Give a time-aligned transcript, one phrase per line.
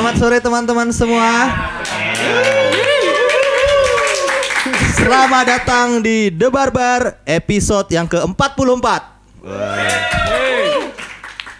[0.00, 1.28] Selamat sore teman-teman semua.
[4.96, 8.88] Selamat datang di The Barbar episode yang ke-44.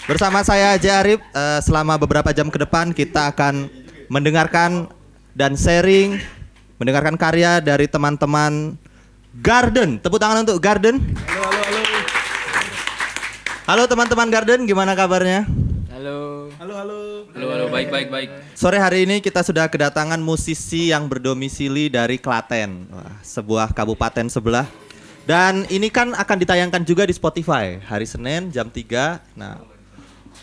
[0.08, 3.68] Bersama saya Jarib, eh, selama beberapa jam ke depan kita akan
[4.08, 4.89] mendengarkan
[5.36, 6.17] dan sharing,
[6.81, 8.72] mendengarkan karya dari teman-teman
[9.36, 10.00] Garden.
[10.00, 10.96] Tepuk tangan untuk Garden.
[13.68, 15.45] Halo teman-teman Garden, gimana kabarnya?
[16.00, 16.49] Halo.
[16.57, 17.00] Halo, halo.
[17.36, 18.29] Halo, halo, baik, baik, baik.
[18.57, 24.64] Sore hari ini kita sudah kedatangan musisi yang berdomisili dari Klaten, Wah, sebuah kabupaten sebelah.
[25.29, 29.21] Dan ini kan akan ditayangkan juga di Spotify hari Senin jam 3.
[29.36, 29.61] Nah,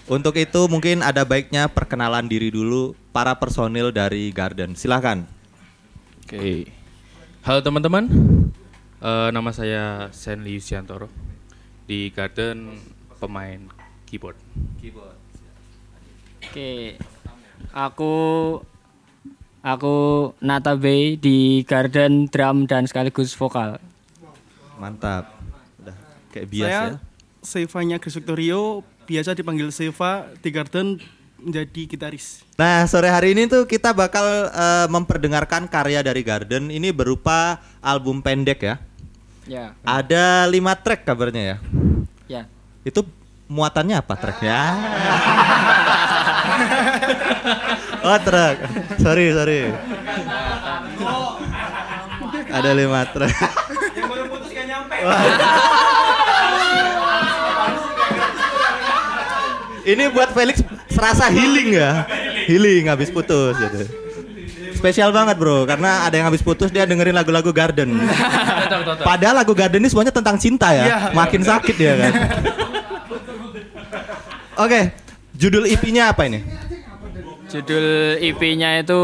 [0.05, 4.77] untuk itu mungkin ada baiknya perkenalan diri dulu para personil dari Garden.
[4.77, 5.25] Silahkan.
[6.22, 6.69] Oke.
[7.41, 8.05] Halo teman-teman.
[9.02, 11.09] Eh, nama saya Senli Yusiantoro.
[11.89, 12.78] Di Garden
[13.17, 13.66] pemain
[14.05, 14.38] keyboard.
[16.48, 16.95] Oke.
[17.76, 18.16] Aku
[19.59, 19.95] aku
[20.40, 23.84] Nata Bay di Garden drum dan sekaligus vokal.
[24.80, 25.36] Mantap.
[25.84, 25.98] Udah
[26.31, 26.98] kayak biasa Saya ya.
[27.44, 31.00] Sevanya Chris Victorio, biasa dipanggil Seva di Garden
[31.38, 32.42] menjadi gitaris.
[32.58, 36.72] Nah, sore hari ini tuh kita bakal eh, memperdengarkan karya dari Garden.
[36.73, 38.75] Ini berupa album pendek ya.
[39.48, 39.66] Ya.
[39.84, 41.58] Ada lima track kabarnya ya.
[42.28, 42.44] Ya.
[42.84, 43.08] Itu
[43.48, 44.59] muatannya apa tracknya?
[48.08, 48.58] oh track.
[49.00, 49.61] Sorry sorry.
[52.47, 53.36] Ada lima track.
[59.88, 60.59] Ini buat Felix
[60.91, 62.03] serasa healing ya.
[62.50, 63.88] Healing habis putus gitu.
[64.78, 67.97] Spesial banget bro, karena ada yang habis putus dia dengerin lagu-lagu Garden.
[69.02, 70.85] Padahal lagu Garden ini semuanya tentang cinta ya.
[70.85, 70.97] Iya.
[71.18, 72.13] Makin sakit dia kan.
[74.68, 74.91] Oke,
[75.38, 76.42] judul EP-nya apa ini?
[77.48, 79.00] Judul EP-nya itu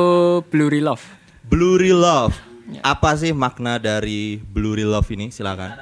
[0.49, 1.03] Blurry Love.
[1.47, 2.35] Blurry Love.
[2.81, 5.29] Apa sih makna dari Blurry Love ini?
[5.29, 5.77] Silakan.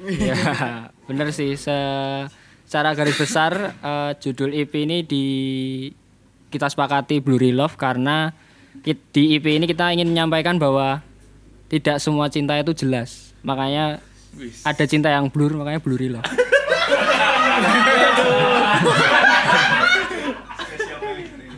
[0.00, 1.58] ya, bener sih.
[1.58, 2.30] Se-
[2.64, 5.24] secara garis besar eh, judul EP ini di
[6.48, 8.30] kita sepakati Blurry Love karena
[9.10, 11.02] di EP ini kita ingin menyampaikan bahwa
[11.68, 13.34] tidak semua cinta itu jelas.
[13.42, 13.98] Makanya
[14.62, 16.24] ada cinta yang blur, makanya Blurry Love.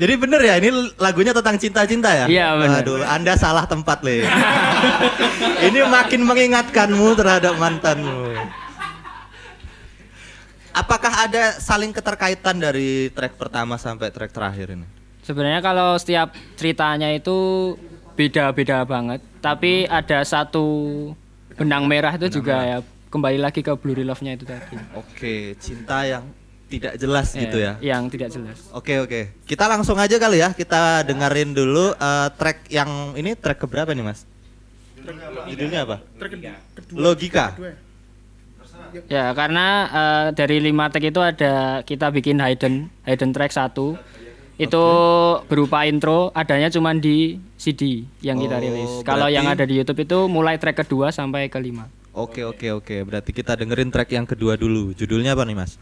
[0.02, 2.26] Jadi bener ya, ini lagunya tentang cinta-cinta ya?
[2.26, 2.82] Iya, bener.
[2.82, 4.26] Aduh, Anda salah tempat, Le.
[5.70, 8.34] ini makin mengingatkanmu terhadap mantanmu.
[10.74, 14.90] Apakah ada saling keterkaitan dari track pertama sampai track terakhir ini?
[15.22, 17.78] Sebenarnya kalau setiap ceritanya itu
[18.18, 20.66] beda-beda banget, tapi ada satu
[21.54, 24.74] benang merah itu juga ya kembali lagi ke Blurry Love-nya itu tadi.
[24.98, 26.26] Oke, cinta yang
[26.72, 27.72] tidak jelas gitu Eh, ya.
[27.84, 28.58] Yang tidak jelas.
[28.72, 33.60] Oke oke, kita langsung aja kali ya kita dengerin dulu eh, track yang ini track
[33.60, 34.24] keberapa nih mas?
[35.44, 35.96] Judulnya apa?
[36.16, 36.54] Track kedua.
[36.96, 37.46] Logika.
[37.52, 37.72] kedua.
[39.08, 43.96] Ya, karena eh, dari lima tag itu ada kita bikin hidden hidden track satu.
[44.54, 44.84] Itu
[45.48, 48.92] berupa intro, adanya cuma di CD yang kita Oh, rilis.
[49.02, 51.88] Kalau yang ada di YouTube itu mulai track kedua sampai kelima.
[52.12, 54.92] Oke oke oke, berarti kita dengerin track yang kedua dulu.
[54.92, 55.80] Judulnya apa nih mas?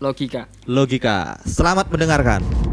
[0.00, 0.48] Logika.
[0.64, 1.36] Logika.
[1.44, 2.69] Selamat mendengarkan.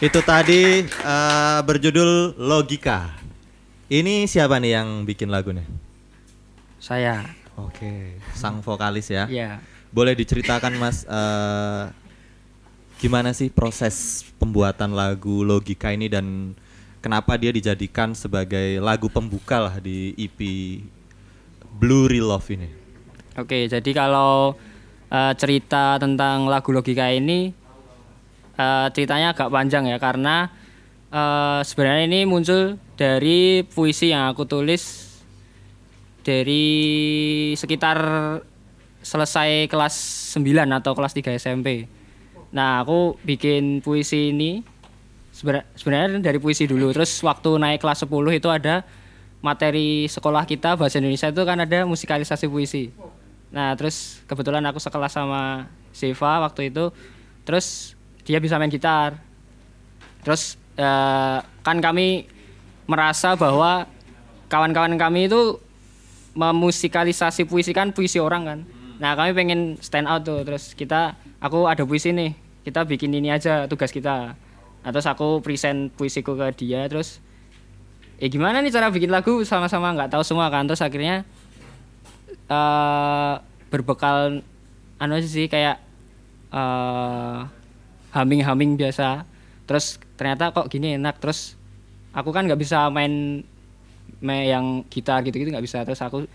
[0.00, 3.20] Itu tadi eh, berjudul Logika.
[3.92, 5.68] Ini siapa nih yang bikin lagunya?
[6.80, 7.28] saya
[7.60, 9.28] Oke, sang vokalis ya.
[9.28, 9.60] ya
[9.92, 11.84] Boleh diceritakan Mas eh,
[12.96, 16.56] gimana sih proses pembuatan lagu Logika ini dan
[17.04, 20.40] kenapa dia dijadikan sebagai lagu pembuka lah di EP
[21.76, 22.72] Blue Real Love ini?
[23.36, 24.56] Oke, jadi kalau
[25.12, 27.59] eh, cerita tentang lagu logika ini
[28.60, 30.52] eh, ceritanya agak panjang ya karena
[31.08, 35.08] eh, sebenarnya ini muncul dari puisi yang aku tulis
[36.20, 36.64] dari
[37.56, 37.98] sekitar
[39.00, 39.94] selesai kelas
[40.36, 40.44] 9
[40.76, 41.88] atau kelas 3 SMP.
[42.52, 44.60] Nah, aku bikin puisi ini
[45.32, 46.92] sebenarnya dari puisi dulu.
[46.92, 48.84] Terus waktu naik kelas 10 itu ada
[49.40, 52.92] materi sekolah kita bahasa Indonesia itu kan ada musikalisasi puisi.
[53.50, 56.92] Nah, terus kebetulan aku sekelas sama Siva waktu itu.
[57.48, 59.16] Terus dia bisa main gitar.
[60.24, 62.28] Terus eh, kan kami
[62.90, 63.86] merasa bahwa
[64.50, 65.62] kawan-kawan kami itu
[66.34, 68.58] memusikalisasi puisi kan puisi orang kan.
[69.00, 70.44] Nah, kami pengen stand out tuh.
[70.44, 72.36] Terus kita aku ada puisi nih.
[72.60, 74.36] Kita bikin ini aja tugas kita.
[74.80, 77.20] Nah, terus aku present puisiku ke dia terus
[78.20, 80.68] eh gimana nih cara bikin lagu sama-sama nggak tahu semua kan.
[80.68, 81.24] Terus akhirnya
[82.50, 83.34] eh
[83.70, 84.44] berbekal
[85.00, 85.80] anu sih kayak
[86.52, 87.59] eh
[88.14, 89.24] humming-humming biasa.
[89.66, 91.18] Terus ternyata kok gini enak.
[91.18, 91.54] Terus
[92.10, 93.42] aku kan nggak bisa main
[94.20, 95.82] main yang gitar gitu-gitu nggak bisa.
[95.86, 96.26] Terus aku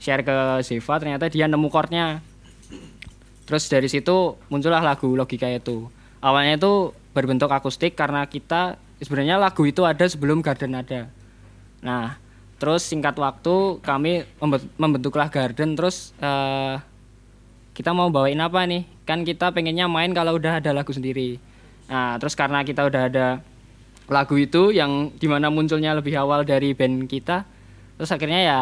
[0.00, 2.24] share ke Ziva ternyata dia nemu chordnya.
[3.46, 5.90] Terus dari situ muncullah lagu logika itu.
[6.20, 11.10] Awalnya itu berbentuk akustik karena kita sebenarnya lagu itu ada sebelum Garden ada.
[11.80, 12.20] Nah,
[12.60, 16.76] terus singkat waktu kami membe- membentuklah Garden terus eh,
[17.80, 18.84] kita mau bawain apa nih?
[19.08, 21.40] Kan kita pengennya main kalau udah ada lagu sendiri.
[21.88, 23.40] Nah, terus karena kita udah ada
[24.04, 27.48] lagu itu yang di mana munculnya lebih awal dari band kita,
[27.96, 28.60] terus akhirnya ya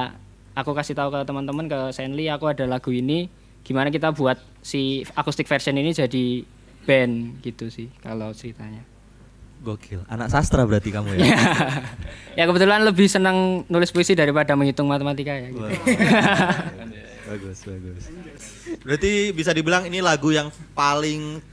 [0.55, 3.27] aku kasih tahu ke teman-teman ke Senli aku ada lagu ini,
[3.67, 6.47] gimana kita buat si akustik version ini jadi
[6.87, 8.87] band gitu sih kalau ceritanya.
[9.59, 10.07] Gokil.
[10.07, 11.35] Anak sastra berarti kamu ya.
[12.39, 15.51] ya kebetulan lebih senang nulis puisi daripada menghitung matematika ya.
[15.51, 15.67] Gitu.
[17.29, 18.05] bagus, bagus.
[18.81, 21.45] Berarti bisa dibilang ini lagu yang paling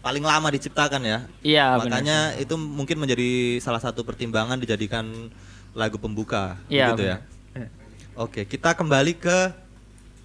[0.00, 1.18] paling lama diciptakan ya.
[1.42, 1.66] Iya.
[1.82, 5.04] Makanya itu mungkin menjadi salah satu pertimbangan dijadikan
[5.74, 7.16] lagu pembuka Iya gitu ya.
[7.18, 7.34] benar.
[8.16, 9.52] Oke, kita kembali ke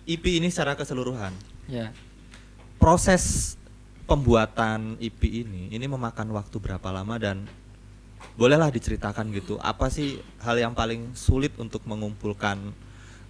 [0.08, 1.36] EP ini secara keseluruhan.
[1.67, 1.91] Ya.
[2.79, 3.58] Proses
[4.08, 7.43] pembuatan EP ini ini memakan waktu berapa lama dan
[8.39, 9.58] bolehlah diceritakan gitu.
[9.60, 12.72] Apa sih hal yang paling sulit untuk mengumpulkan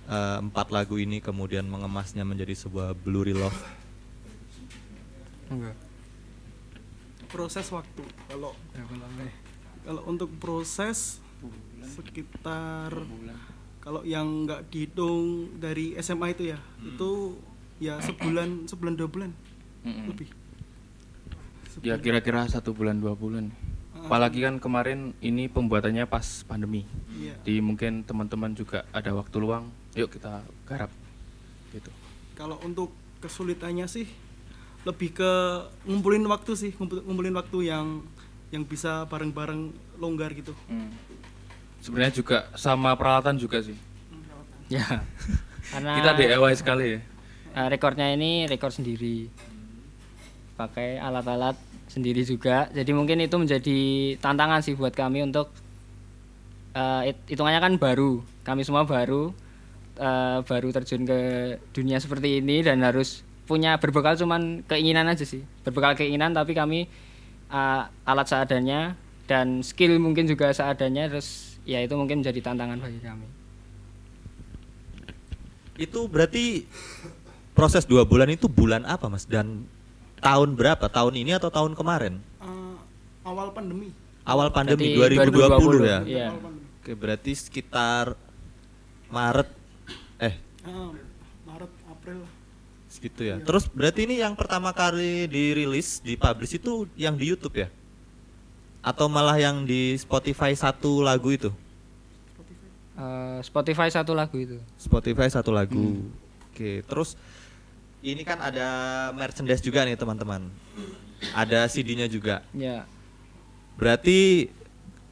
[0.07, 3.57] eh, empat lagu ini kemudian mengemasnya menjadi sebuah blurry love?
[7.27, 8.51] proses waktu kalau
[9.83, 11.19] kalau untuk proses
[11.95, 12.91] sekitar
[13.83, 17.39] kalau yang nggak dihitung dari SMA itu ya itu
[17.83, 19.31] ya sebulan sebulan dua bulan
[19.83, 20.11] Mm-mm.
[20.11, 20.29] lebih
[21.79, 23.47] Ya kira-kira satu bulan dua bulan.
[23.95, 26.83] Apalagi kan kemarin ini pembuatannya pas pandemi.
[27.15, 27.39] Iya.
[27.47, 29.71] Di mungkin teman-teman juga ada waktu luang.
[29.93, 30.91] Yuk kita garap.
[31.69, 31.87] Gitu.
[32.33, 34.03] kalau untuk kesulitannya sih
[34.81, 35.31] lebih ke
[35.83, 38.01] ngumpulin waktu sih ngumpul- ngumpulin waktu yang
[38.49, 40.51] yang bisa bareng-bareng longgar gitu
[41.79, 43.73] Sebenarnya juga sama peralatan juga sih.
[44.67, 45.01] Ya.
[45.71, 46.99] Karena Kita DIY sekali ya.
[47.53, 49.31] eh, rekornya ini rekor sendiri.
[50.53, 51.57] Pakai alat-alat
[51.87, 52.69] sendiri juga.
[52.69, 53.79] Jadi mungkin itu menjadi
[54.17, 55.49] tantangan sih buat kami untuk
[56.73, 58.21] eh, hit- hitungannya kan baru.
[58.41, 59.33] Kami semua baru
[59.97, 61.19] eh, baru terjun ke
[61.75, 65.43] dunia seperti ini dan harus punya berbekal cuman keinginan aja sih.
[65.67, 66.87] Berbekal keinginan tapi kami
[67.51, 68.95] eh, alat seadanya
[69.27, 73.27] dan skill mungkin juga seadanya terus ya itu mungkin menjadi tantangan bagi kami.
[75.81, 76.67] Itu berarti
[77.57, 79.25] proses dua bulan itu bulan apa mas?
[79.25, 79.65] Dan
[80.21, 80.85] tahun berapa?
[80.87, 82.21] Tahun ini atau tahun kemarin?
[82.43, 82.75] Eh,
[83.25, 85.99] awal pandemi Awal pandemi Berarti 2020, ya?
[86.05, 86.25] Iya.
[86.29, 88.17] awal pandemi Oke, berarti sekitar
[89.13, 89.49] Maret
[90.61, 90.93] Ah,
[91.47, 92.33] Maret April lah.
[92.91, 93.39] gitu ya.
[93.39, 97.67] Terus berarti ini yang pertama kali dirilis, dipublish itu yang di YouTube ya?
[98.83, 101.49] Atau malah yang di Spotify satu lagu itu?
[103.01, 104.57] Eh, Spotify satu lagu itu.
[104.77, 106.03] Spotify satu lagu.
[106.51, 107.15] Oke, terus
[108.03, 108.67] ini kan ada
[109.15, 110.51] merchandise juga nih teman-teman.
[111.33, 112.45] Ada CD-nya juga.
[112.51, 112.85] Ya.
[113.79, 114.51] Berarti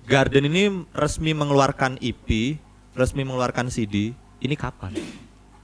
[0.09, 2.57] Garden ini resmi mengeluarkan EP,
[2.97, 4.13] resmi mengeluarkan CD.
[4.41, 4.93] Ini kapan?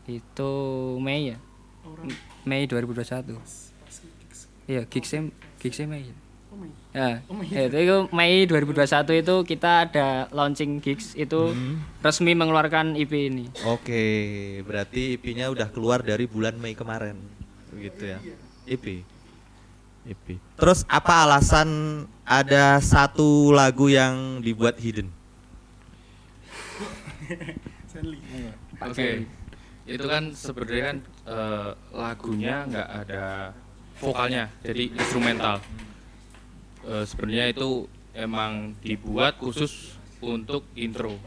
[0.06, 0.52] Itu
[1.00, 1.38] Mei ya?
[2.44, 3.38] Mei 2021.
[4.66, 6.10] Iya, gigsnya gigsnya Mei.
[6.50, 6.70] Oh my.
[6.90, 7.50] Ya, Oh, Mei.
[7.50, 11.54] ya, itu, itu Mei 2021 itu kita ada launching gigs itu
[12.02, 13.50] resmi mengeluarkan EP ini.
[13.66, 14.04] Oke,
[14.62, 17.18] berarti EP-nya udah keluar dari bulan Mei kemarin.
[17.70, 18.20] Begitu ya.
[18.66, 19.02] EP.
[20.06, 20.26] EP.
[20.56, 21.70] Terus apa alasan
[22.22, 25.10] ada satu lagu yang dibuat hidden?
[28.86, 29.26] Oke.
[29.86, 30.98] Itu kan sebenarnya kan
[31.30, 33.54] eh, lagunya nggak ada
[34.02, 35.62] vokalnya, jadi instrumental.
[36.86, 37.86] Eh, sebenarnya itu
[38.18, 41.18] emang dibuat khusus untuk intro,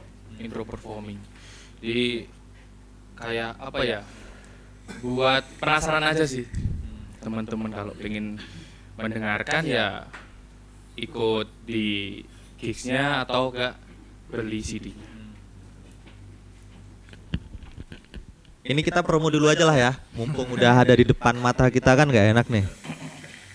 [0.42, 1.22] intro performing.
[1.78, 2.26] Jadi
[3.14, 4.00] kayak apa ya?
[5.02, 6.48] Buat penasaran aja sih
[7.18, 8.40] teman-teman kalau pengen
[8.96, 10.06] mendengarkan ya
[10.98, 12.22] ikut di
[12.58, 13.78] gigsnya atau enggak
[14.32, 15.07] beli CD-nya.
[18.68, 22.04] Ini kita promo dulu aja lah ya, mumpung udah ada di depan mata kita kan
[22.04, 22.68] nggak enak nih.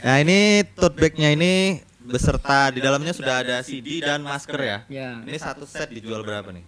[0.01, 4.77] Nah ini tote bagnya ini beserta di dalamnya sudah ada CD dan masker ya.
[4.89, 5.21] Ya.
[5.21, 6.65] Ini satu set dijual berapa nih?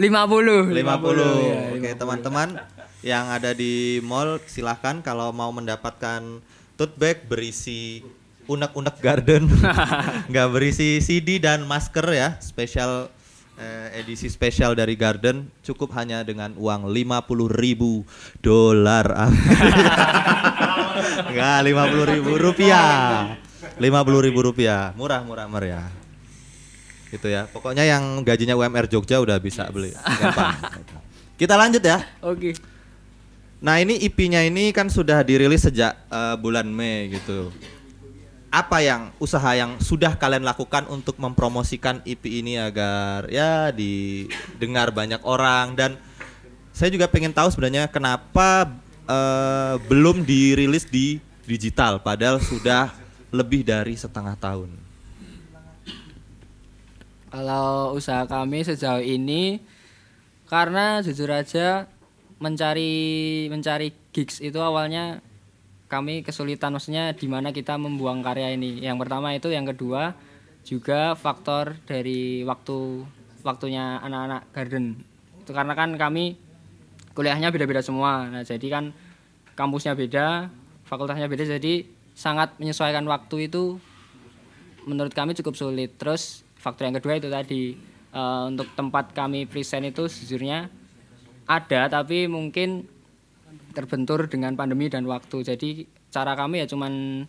[0.00, 0.80] 50.
[0.80, 2.48] ya, Oke, teman-teman
[3.04, 6.40] yang ada di mall silahkan kalau mau mendapatkan
[6.80, 8.00] tote bag berisi
[8.48, 9.44] unek-unek garden.
[10.32, 13.12] Nggak berisi CD dan masker ya, spesial
[13.58, 17.92] eh, edisi spesial dari Garden cukup hanya dengan uang 50.000 ribu
[18.42, 19.06] dolar.
[21.30, 23.34] Enggak, 50.000 ribu rupiah.
[23.78, 24.94] 50.000 ribu rupiah.
[24.94, 26.04] Murah murah meriah
[27.14, 27.46] gitu ya.
[27.46, 29.94] Pokoknya yang gajinya UMR Jogja udah bisa beli.
[29.94, 30.58] Gampang.
[31.38, 32.02] Kita lanjut ya.
[32.22, 32.58] Oke.
[33.64, 37.54] Nah ini IP-nya ini kan sudah dirilis sejak eh, bulan Mei gitu.
[38.54, 45.18] Apa yang usaha yang sudah kalian lakukan untuk mempromosikan IP ini agar ya didengar banyak
[45.26, 45.98] orang dan
[46.70, 48.70] saya juga pengen tahu sebenarnya kenapa
[49.10, 51.18] eh, belum dirilis di
[51.50, 52.94] digital padahal sudah
[53.34, 54.70] lebih dari setengah tahun.
[57.34, 59.58] Kalau usaha kami sejauh ini
[60.46, 61.90] karena jujur aja
[62.38, 62.94] mencari
[63.50, 65.18] mencari gigs itu awalnya
[65.94, 68.82] kami kesulitan maksudnya di mana kita membuang karya ini.
[68.82, 70.18] Yang pertama itu, yang kedua
[70.66, 73.06] juga faktor dari waktu
[73.46, 74.98] waktunya anak-anak garden.
[75.46, 76.34] Itu karena kan kami
[77.14, 78.26] kuliahnya beda-beda semua.
[78.26, 78.90] Nah, jadi kan
[79.54, 80.50] kampusnya beda,
[80.90, 81.86] fakultasnya beda jadi
[82.18, 83.78] sangat menyesuaikan waktu itu
[84.90, 85.94] menurut kami cukup sulit.
[85.94, 87.78] Terus faktor yang kedua itu tadi
[88.10, 90.66] eh, untuk tempat kami present itu sejujurnya
[91.44, 92.88] ada tapi mungkin
[93.74, 95.42] terbentur dengan pandemi dan waktu.
[95.42, 97.26] Jadi cara kami ya cuman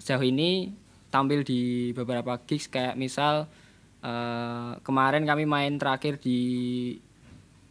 [0.00, 0.72] sejauh ini
[1.12, 3.48] tampil di beberapa gigs kayak misal
[4.00, 6.38] eh, kemarin kami main terakhir di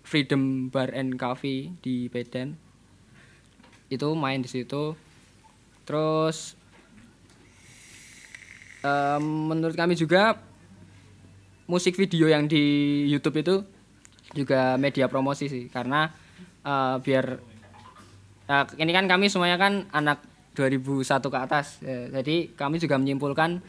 [0.05, 2.53] Freedom Bar and Cafe di Medan.
[3.89, 4.93] Itu main di situ.
[5.85, 6.53] Terus
[8.85, 10.37] em, menurut kami juga
[11.65, 13.55] musik video yang di YouTube itu
[14.37, 16.13] juga media promosi sih karena
[16.61, 17.54] eh, biar
[18.49, 20.21] eh, ini kan kami semuanya kan anak
[20.55, 21.79] 2001 ke atas.
[21.83, 23.59] Eh, jadi kami juga menyimpulkan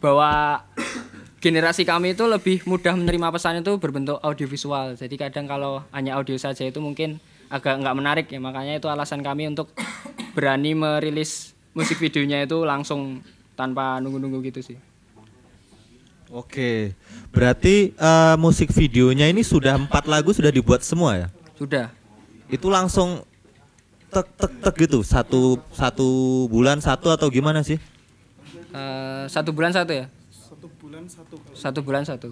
[0.00, 0.64] bahwa
[1.44, 4.96] generasi kami itu lebih mudah menerima pesan itu berbentuk audiovisual.
[4.96, 7.20] Jadi kadang kalau hanya audio saja itu mungkin
[7.52, 8.40] agak nggak menarik ya.
[8.40, 9.70] Makanya itu alasan kami untuk
[10.36, 13.20] berani merilis musik videonya itu langsung
[13.54, 14.78] tanpa nunggu-nunggu gitu sih.
[16.30, 16.94] Oke,
[17.34, 21.28] berarti eh, musik videonya ini sudah empat lagu sudah dibuat semua ya?
[21.60, 21.92] sudah.
[22.48, 23.20] Itu langsung
[24.10, 25.40] tek tek tek gitu satu
[25.72, 26.08] satu
[26.46, 27.78] bulan satu atau gimana sih?
[28.70, 31.54] Eh, satu bulan satu ya Satu bulan satu kali.
[31.56, 32.30] satu bulan satu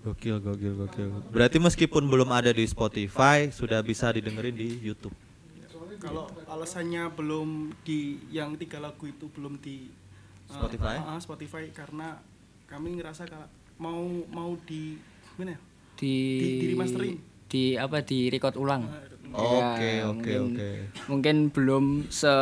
[0.00, 1.08] Gokil, gokil, gokil.
[1.34, 5.10] Berarti meskipun belum ada di Spotify, sudah bisa didengerin di YouTube.
[5.98, 9.90] Kalau alasannya belum di yang tiga lagu itu belum di
[10.46, 10.94] uh, Spotify?
[10.94, 12.22] uh, uh, Spotify karena
[12.64, 13.98] kami ngerasa kalau mau
[14.30, 14.94] mau di
[15.34, 15.60] gimana ya?
[15.96, 17.16] di Di- di remastering.
[17.46, 18.86] di apa di record ulang
[19.36, 20.68] Oke, Ya, oke, oke.
[21.06, 22.32] mungkin belum se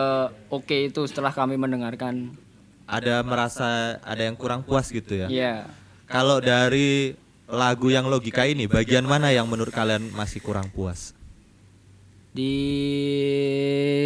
[0.46, 2.30] oke itu setelah kami mendengarkan
[2.84, 5.26] Ada merasa ada yang kurang puas gitu ya?
[5.26, 5.66] ya
[6.06, 11.12] Kalau dari lagu yang logika ini, bagian mana yang menurut kalian masih kurang puas?
[12.30, 12.50] di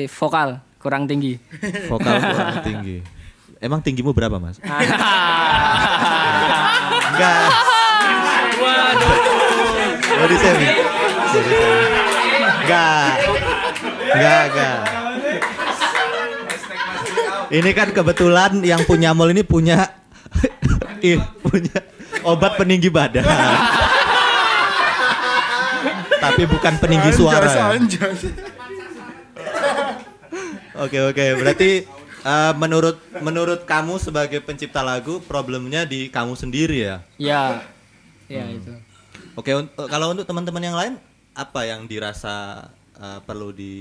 [0.07, 1.41] vokal kurang tinggi.
[1.89, 3.01] Vokal kurang tinggi.
[3.57, 4.61] Emang tinggimu berapa, Mas?
[7.09, 7.41] Enggak.
[8.55, 9.17] Waduh.
[10.15, 10.73] Body shaming.
[11.33, 11.98] Body shaming.
[12.69, 13.13] Enggak.
[14.13, 14.79] Enggak, enggak.
[17.49, 19.89] Ini kan kebetulan yang punya mall ini punya
[21.01, 21.81] ih, punya
[22.21, 23.25] obat peninggi badan.
[26.19, 27.41] Tapi bukan peninggi suara.
[30.79, 31.89] Oke oke, berarti
[32.21, 36.97] eh, menurut menurut kamu sebagai pencipta lagu problemnya di kamu sendiri ya.
[37.17, 37.65] ya.
[38.29, 38.77] Ya itu.
[39.35, 40.95] Oke, un- kalau untuk teman-teman yang lain
[41.39, 42.67] apa yang dirasa
[42.99, 43.75] eh, perlu di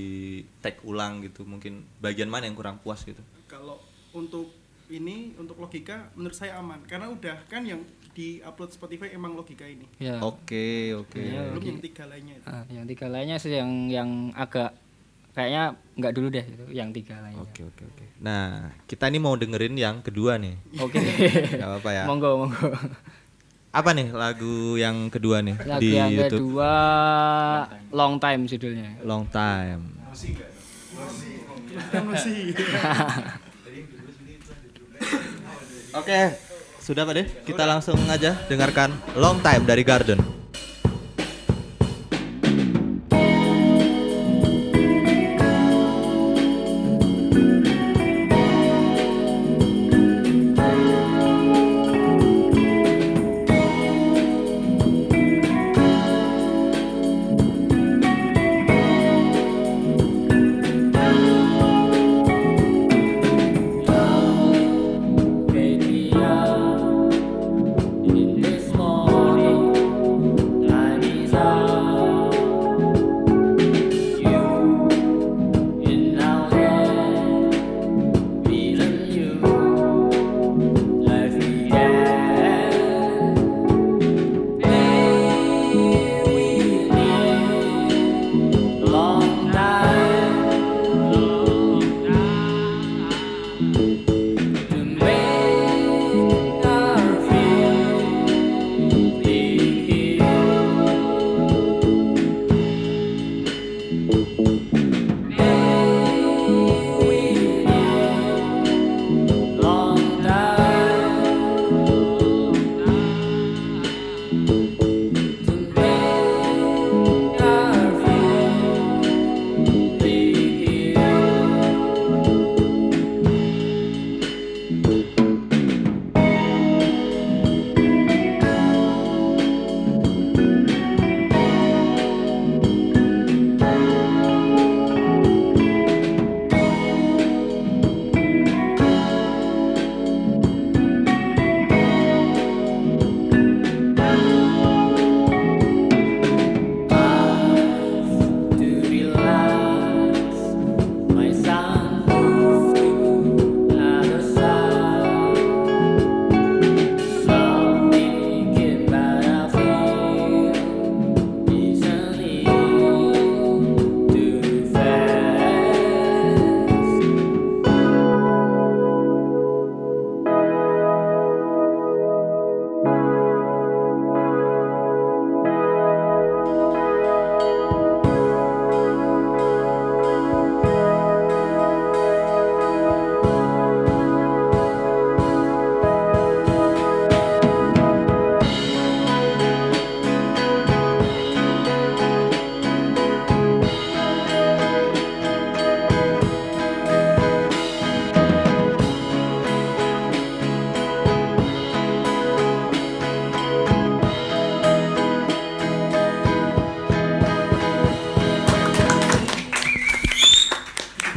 [0.62, 1.42] take ulang gitu?
[1.42, 3.20] Mungkin bagian mana yang kurang puas gitu?
[3.48, 3.80] kalau
[4.12, 4.52] untuk
[4.88, 7.80] ini untuk logika menurut saya aman karena udah kan yang
[8.12, 10.20] di upload Spotify emang logika ini Ya.
[10.20, 11.16] Oke oke.
[11.20, 12.46] Belum yang tiga lainnya itu.
[12.48, 14.76] Ah, yang tiga lainnya sih yang yang agak
[15.32, 17.40] kayaknya nggak dulu deh itu yang tiga lainnya.
[17.40, 18.04] Oke oke oke.
[18.20, 20.56] Nah kita ini mau dengerin yang kedua nih.
[20.80, 20.98] Oke.
[21.56, 22.04] Gak apa-apa ya.
[22.10, 22.68] monggo monggo.
[23.68, 26.56] Apa nih lagu yang kedua nih Lagu di yang YouTube?
[26.56, 26.72] kedua
[27.92, 28.90] Long Time judulnya.
[29.04, 29.82] Long time.
[35.92, 36.20] Oke,
[36.80, 37.24] sudah Pak De?
[37.44, 38.88] Kita langsung aja dengarkan
[39.20, 40.37] Long Time dari Garden.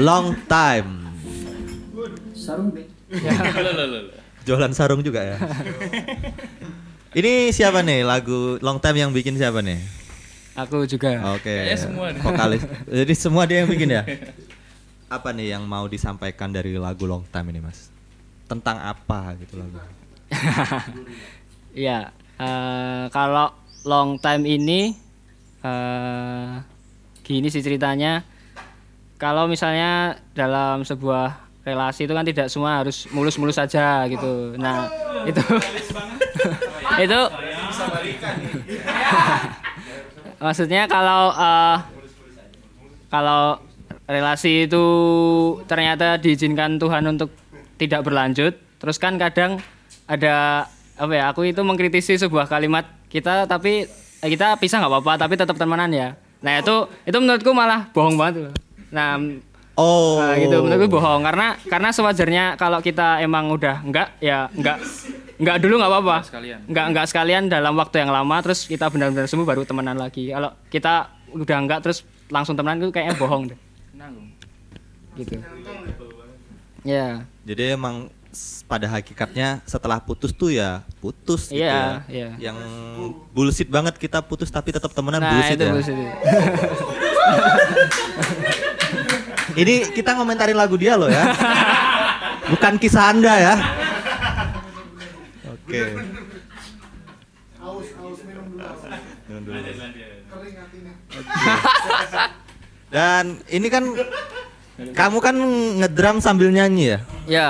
[0.02, 0.90] Long Time.
[2.34, 2.74] Sarung
[4.50, 5.38] Jualan sarung juga ya.
[7.14, 9.78] Ini siapa nih lagu Long Time yang bikin siapa nih?
[10.58, 11.38] Aku juga.
[11.38, 11.54] Oke.
[11.54, 12.22] Kayaknya semua deh.
[12.26, 12.64] Vokalis.
[13.06, 14.02] Jadi semua dia yang bikin ya.
[15.06, 17.94] Apa nih yang mau disampaikan dari lagu Long Time ini, Mas?
[18.50, 19.78] Tentang apa gitu lagu?
[21.72, 23.48] Iya, eh, kalau
[23.88, 24.92] long time ini
[25.64, 26.52] eh
[27.24, 28.28] gini sih ceritanya.
[29.22, 34.58] Kalau misalnya dalam sebuah relasi itu kan tidak semua harus mulus-mulus saja gitu.
[34.58, 34.90] Nah,
[35.30, 35.38] itu
[37.06, 37.20] itu
[40.46, 41.78] maksudnya kalau eh,
[43.14, 43.62] kalau
[44.10, 44.86] relasi itu
[45.70, 47.30] ternyata diizinkan Tuhan untuk
[47.78, 48.58] tidak berlanjut.
[48.82, 49.62] Terus kan kadang
[50.10, 50.66] ada
[50.98, 51.30] apa ya?
[51.30, 53.86] Aku itu mengkritisi sebuah kalimat kita tapi
[54.26, 56.18] eh, kita pisah nggak apa-apa tapi tetap temenan ya.
[56.42, 58.50] Nah itu itu menurutku malah bohong banget.
[58.92, 59.16] Nah
[59.72, 60.20] Oh.
[60.20, 64.78] Nah, gitu menurutku bohong karena karena sewajarnya kalau kita emang udah enggak ya enggak
[65.40, 66.18] enggak dulu nggak apa-apa.
[66.28, 66.60] sekalian.
[66.68, 70.30] Enggak enggak sekalian dalam waktu yang lama terus kita benar-benar sembuh baru temenan lagi.
[70.30, 73.60] Kalau kita udah enggak terus langsung temenan itu kayaknya bohong deh.
[73.96, 74.28] Nanggung.
[75.16, 75.40] Gitu.
[76.84, 77.24] Ya.
[77.48, 78.12] Jadi emang
[78.68, 81.88] pada hakikatnya setelah putus tuh ya putus gitu Iya, ya.
[82.08, 82.30] iya.
[82.52, 82.58] Yang
[83.32, 85.74] bullshit banget kita putus tapi tetap temenan Nah, bullshit itu ya.
[85.74, 85.96] bullshit.
[89.52, 91.28] Ini kita ngomentarin lagu dia loh ya.
[92.48, 93.56] Bukan kisah Anda ya.
[95.48, 95.82] Oke.
[99.28, 99.60] Minum dulu.
[102.92, 103.84] Dan ini kan
[104.92, 105.36] kamu kan
[105.80, 107.00] ngedrum sambil nyanyi ya?
[107.28, 107.48] ya.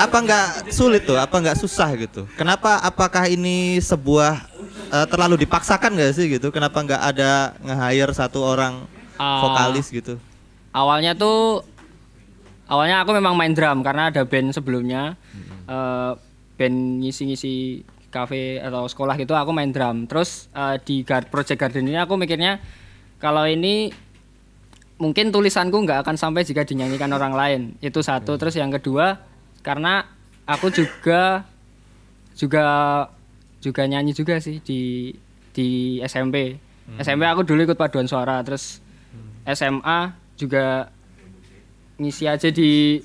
[0.00, 1.20] Apa nggak sulit tuh?
[1.20, 2.24] Apa nggak susah gitu?
[2.36, 2.80] Kenapa?
[2.80, 4.40] Apakah ini sebuah
[4.88, 6.48] eh, terlalu dipaksakan nggak sih gitu?
[6.48, 8.84] Kenapa nggak ada nge-hire satu orang
[9.20, 9.44] Ah.
[9.44, 10.16] vokalis gitu?
[10.70, 11.66] Awalnya tuh
[12.70, 15.18] awalnya aku memang main drum karena ada band sebelumnya.
[15.70, 16.12] Eh,
[16.58, 20.06] band ngisi-ngisi cafe atau sekolah gitu aku main drum.
[20.06, 22.62] Terus eh, di Gar- Project Garden ini aku mikirnya
[23.18, 23.90] kalau ini
[25.00, 27.60] mungkin tulisanku nggak akan sampai jika dinyanyikan orang lain.
[27.82, 28.36] Itu satu.
[28.38, 29.18] Terus yang kedua
[29.66, 30.06] karena
[30.46, 31.44] aku juga
[32.34, 32.66] juga
[33.60, 35.12] juga nyanyi juga sih di
[35.50, 36.56] di SMP.
[36.98, 38.82] SMP aku dulu ikut paduan suara terus
[39.46, 40.88] SMA juga
[42.00, 42.96] ngisi aja di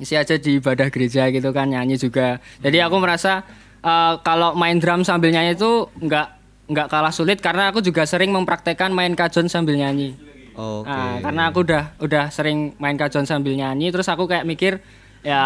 [0.00, 2.40] ngisi aja di ibadah gereja gitu kan nyanyi juga.
[2.64, 3.44] Jadi aku merasa
[3.84, 6.26] eh, kalau main drum sambil nyanyi itu nggak
[6.66, 10.16] nggak kalah sulit karena aku juga sering mempraktekkan main kajon sambil nyanyi.
[10.56, 10.88] Oke.
[10.88, 14.80] Nah, karena aku udah udah sering main kajon sambil nyanyi, terus aku kayak mikir
[15.20, 15.42] ya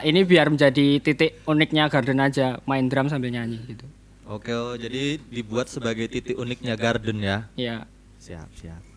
[0.00, 3.84] ini biar menjadi titik uniknya Garden aja, main drum sambil nyanyi gitu.
[4.30, 7.50] Oke, oh, jadi dibuat sebagai titik uniknya Garden ya.
[7.58, 7.84] Ya,
[8.20, 8.89] Siap, siap.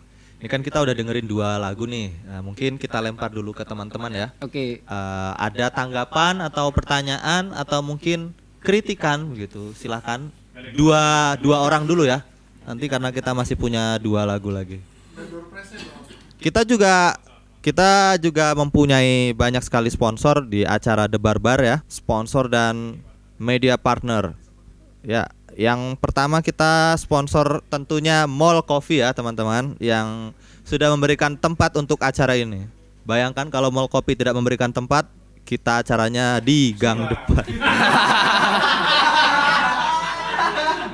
[0.44, 2.12] Ini kan kita udah dengerin dua lagu nih.
[2.28, 4.28] Nah, mungkin kita lempar dulu ke teman-teman ya.
[4.44, 4.84] oke.
[4.84, 9.72] Eh, ada tanggapan atau pertanyaan atau mungkin kritikan begitu.
[9.72, 10.28] Silahkan.
[10.76, 12.20] Dua dua orang dulu ya.
[12.68, 14.84] Nanti karena kita masih punya dua lagu lagi.
[16.36, 17.16] Kita juga
[17.64, 23.00] kita juga mempunyai banyak sekali sponsor di acara The Barbar ya, sponsor dan
[23.40, 24.36] media partner.
[25.00, 25.24] Ya,
[25.54, 30.34] yang pertama kita sponsor tentunya Mall Coffee ya teman-teman yang
[30.66, 32.66] sudah memberikan tempat untuk acara ini.
[33.06, 35.06] Bayangkan kalau Mall Coffee tidak memberikan tempat,
[35.46, 37.44] kita acaranya di gang depan.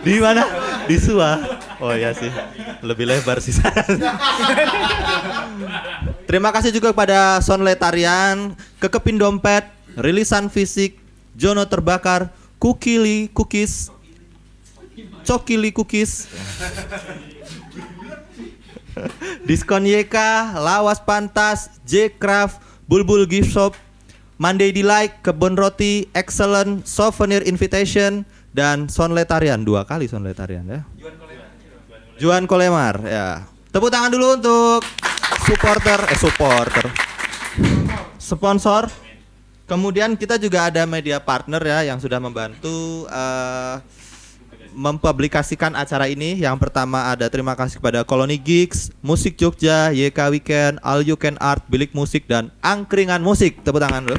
[0.07, 0.45] di mana?
[0.85, 1.41] Di Sua.
[1.81, 2.29] Oh ya sih,
[2.85, 3.57] lebih lebar sih.
[6.29, 9.65] Terima kasih juga kepada Son Letarian, Kekepin Dompet,
[9.97, 11.01] Rilisan Fisik,
[11.33, 12.29] Jono Terbakar,
[12.61, 13.89] Kukili Cookies,
[15.31, 16.27] Cokili Cookies,
[19.47, 20.19] Diskon YK,
[20.59, 22.59] Lawas Pantas, J Craft,
[22.91, 23.79] Bulbul Gift Shop,
[24.43, 30.83] Monday Delight, Kebun Roti, Excellent, Souvenir Invitation, dan Son Letarian dua kali Son Letarian ya.
[32.19, 33.47] Juan Kolemar ya.
[33.71, 34.83] Tepuk tangan dulu untuk
[35.47, 36.91] supporter eh supporter.
[38.19, 38.91] Sponsor.
[39.71, 43.79] Kemudian kita juga ada media partner ya yang sudah membantu eh,
[44.75, 46.41] mempublikasikan acara ini.
[46.41, 51.39] Yang pertama ada terima kasih kepada Koloni Gigs, Musik Jogja, YK Weekend, All You Can
[51.43, 53.63] Art, Bilik Musik dan Angkringan Musik.
[53.63, 54.19] Tepuk tangan dulu.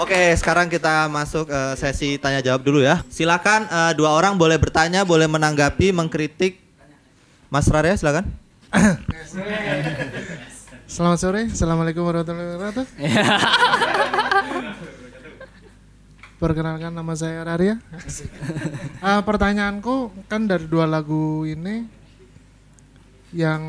[0.00, 3.04] Oke, sekarang kita masuk eh, sesi tanya jawab dulu ya.
[3.12, 6.56] Silakan eh, dua orang boleh bertanya, boleh menanggapi, mengkritik.
[7.52, 8.24] Mas Rarya silakan.
[10.90, 12.86] Selamat sore, Assalamualaikum warahmatullahi wabarakatuh.
[16.40, 17.76] Perkenalkan nama saya Raria.
[19.00, 21.88] Ah, pertanyaanku kan dari dua lagu ini,
[23.32, 23.62] yang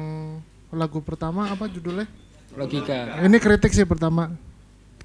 [0.68, 2.04] lagu pertama apa judulnya?
[2.56, 3.24] Logika.
[3.24, 4.32] Ini kritik sih pertama,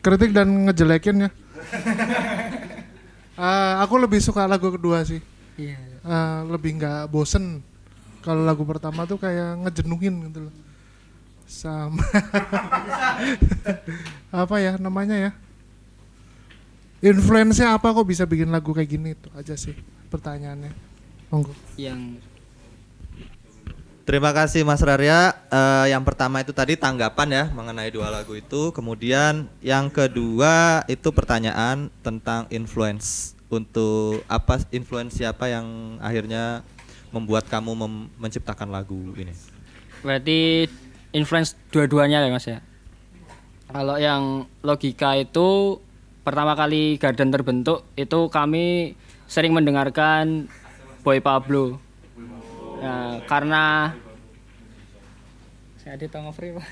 [0.03, 1.31] kritik dan ngejelekin ya.
[3.37, 5.21] Ah, aku lebih suka lagu kedua sih,
[5.61, 5.77] Iya.
[6.01, 7.61] Ah, lebih nggak bosen.
[8.25, 10.55] Kalau lagu pertama tuh kayak ngejenuhin gitu loh.
[11.45, 12.01] Sama
[14.43, 15.31] apa ya namanya ya?
[17.07, 19.79] Influence-nya apa kok bisa bikin lagu kayak gini itu aja sih
[20.11, 20.75] pertanyaannya.
[21.31, 21.55] Monggo.
[21.79, 22.19] Yang
[24.03, 25.35] Terima kasih Mas Rarya.
[25.51, 28.71] Eh, yang pertama itu tadi tanggapan ya mengenai dua lagu itu.
[28.71, 36.63] Kemudian yang kedua itu pertanyaan tentang influence untuk apa influence siapa yang akhirnya
[37.11, 39.31] membuat kamu mem- menciptakan lagu ini.
[40.03, 40.67] berarti
[41.11, 42.59] influence dua-duanya ya mas ya
[43.67, 44.23] kalau yang
[44.61, 45.79] logika itu
[46.27, 48.99] pertama kali Garden terbentuk itu kami
[49.31, 50.51] sering mendengarkan
[51.07, 51.79] Boy Pablo.
[52.83, 53.95] Ya, karena
[55.79, 56.67] saya di free pak.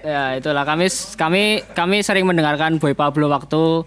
[0.00, 0.64] Ya itulah.
[0.64, 0.88] Kami
[1.20, 1.42] kami
[1.76, 3.84] kami sering mendengarkan Boy Pablo waktu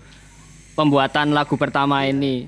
[0.78, 2.46] pembuatan lagu pertama ini.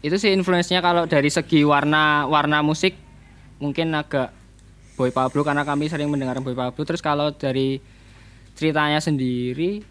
[0.00, 2.96] Itu sih influence-nya kalau dari segi warna warna musik
[3.60, 4.32] mungkin agak
[4.96, 6.80] Boy Pablo karena kami sering mendengarkan Boy Pablo.
[6.88, 7.97] Terus kalau dari
[8.58, 9.86] ceritanya sendiri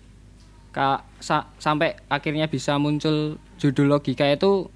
[0.75, 4.67] ka, sa, sampai akhirnya bisa muncul judul logika itu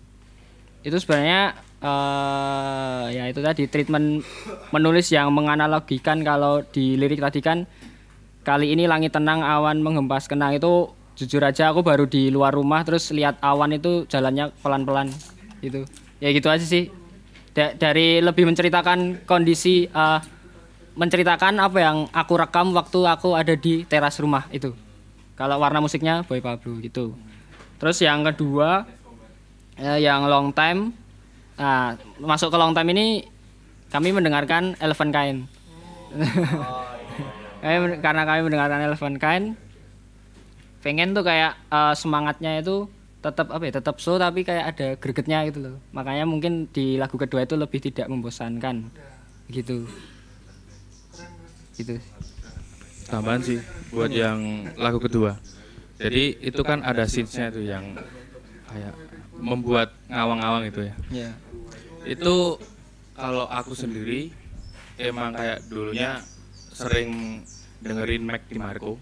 [0.82, 4.24] itu sebenarnya eh ya itu tadi treatment
[4.72, 7.68] menulis yang menganalogikan kalau di lirik tadi kan
[8.42, 10.58] kali ini langit tenang awan menghempas kenang.
[10.58, 15.14] Itu jujur aja aku baru di luar rumah terus lihat awan itu jalannya pelan-pelan
[15.62, 15.86] gitu.
[16.18, 16.90] Ya gitu aja sih.
[17.52, 20.20] Da- dari lebih menceritakan kondisi eh,
[20.96, 24.76] menceritakan apa yang aku rekam waktu aku ada di teras rumah itu.
[25.40, 27.16] Kalau warna musiknya Boy Pablo gitu.
[27.82, 28.86] Terus yang kedua
[29.80, 30.94] eh, yang long time
[31.60, 33.28] nah masuk ke long time ini
[33.94, 35.38] kami mendengarkan Elephant Kain
[37.62, 39.44] Kami men- karena kami mendengarkan Elephant Kain
[40.82, 42.90] pengen tuh kayak eh, semangatnya itu
[43.22, 45.76] tetap apa ya tetap slow tapi kayak ada gregetnya gitu loh.
[45.94, 48.90] Makanya mungkin di lagu kedua itu lebih tidak membosankan
[49.54, 49.86] gitu
[51.82, 51.98] gitu.
[53.10, 53.60] Tambahan sih
[53.92, 55.36] buat yang lagu kedua.
[56.02, 57.98] Jadi itu kan ada scenes-nya itu yang
[58.72, 58.96] kayak
[59.38, 60.96] membuat ngawang-ngawang itu ya.
[61.12, 61.32] Ya
[62.06, 62.58] itu
[63.14, 64.34] kalau aku sendiri
[64.98, 66.22] emang kayak dulunya
[66.74, 67.42] sering
[67.82, 68.98] dengerin Mac di Marco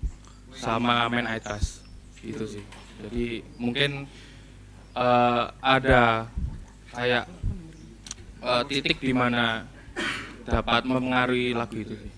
[0.51, 1.83] sama main Aitas
[2.19, 2.65] itu sih.
[2.99, 4.03] Jadi mungkin
[4.95, 6.27] eh, ada
[6.91, 7.25] kayak
[8.43, 9.63] eh, titik di mana
[10.43, 12.11] dapat mempengaruhi lagu itu sih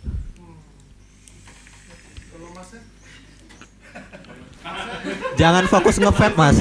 [5.35, 6.57] Jangan fokus nge-vape, Mas.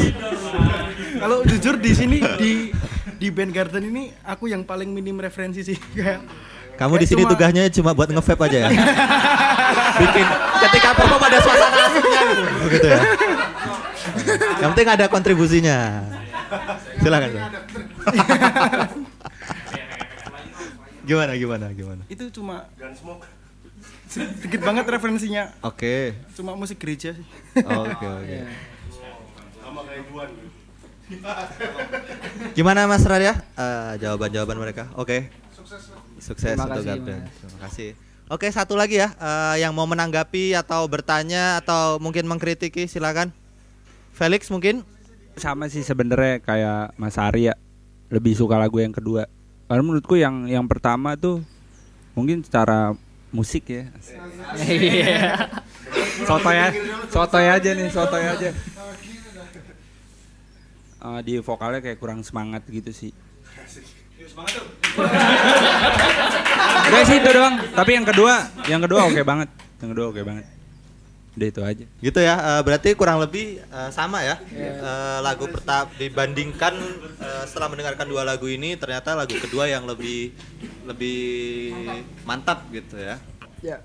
[1.21, 2.73] Kalau jujur di sini di
[3.21, 6.25] di band Garden ini aku yang paling minim referensi sih kayak
[6.81, 8.69] Kamu di sini tugasnya cuma buat nge-vape aja ya.
[10.01, 10.27] Bikin
[10.65, 12.43] ketika perform ada suasana asiknya gitu.
[12.65, 13.01] Begitu ya.
[14.65, 16.01] Yang penting ada kontribusinya.
[17.05, 17.31] Silakan.
[21.11, 22.03] Gimana gimana gimana?
[22.07, 22.71] itu cuma
[24.11, 26.19] sedikit banget referensinya Oke.
[26.35, 27.27] cuma musik gereja sih.
[27.63, 28.39] Oke oke.
[32.55, 33.39] Gimana Mas Radia?
[33.55, 34.91] Eh, jawaban-jawaban mereka.
[34.99, 35.31] Oke.
[36.19, 36.83] Sukses Terima untuk.
[36.85, 37.95] Terima kasih.
[38.31, 43.31] Oke, satu lagi ya eh, yang mau menanggapi atau bertanya atau mungkin mengkritiki silakan.
[44.15, 44.83] Felix mungkin?
[45.41, 47.55] sama sih sebenarnya kayak Mas Ari ya
[48.13, 49.25] lebih suka lagu yang kedua
[49.71, 51.41] karena menurutku yang yang pertama tuh
[52.13, 52.93] mungkin secara
[53.31, 53.91] musik ya.
[54.63, 55.49] Iya.
[56.27, 56.69] Sotoy ya
[57.09, 58.51] sotoy aja nih sotoy aja.
[61.01, 63.11] Eh, di vokalnya kayak kurang semangat gitu sih.
[66.87, 67.57] Udah sih itu doang.
[67.73, 68.35] Tapi yang kedua
[68.69, 69.49] yang kedua oke banget.
[69.81, 70.60] Yang kedua oke banget
[71.41, 72.37] udah itu aja Gitu ya.
[72.37, 74.37] eh, berarti kurang lebih eh, sama ya.
[74.53, 76.77] Eh, lagu pertama dibandingkan
[77.17, 80.37] eh, setelah mendengarkan dua lagu ini ternyata lagu kedua yang lebih
[80.85, 81.21] lebih
[82.29, 83.17] mantap gitu ya.
[83.65, 83.81] Ya.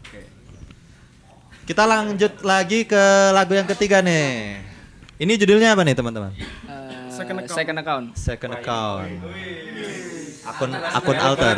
[1.63, 4.60] Kita lanjut lagi ke lagu yang ketiga nih.
[5.15, 6.36] Ini judulnya apa nih teman-teman?
[7.15, 7.56] Second account.
[7.56, 9.08] second account Second account.
[10.46, 11.58] Akun akun alter.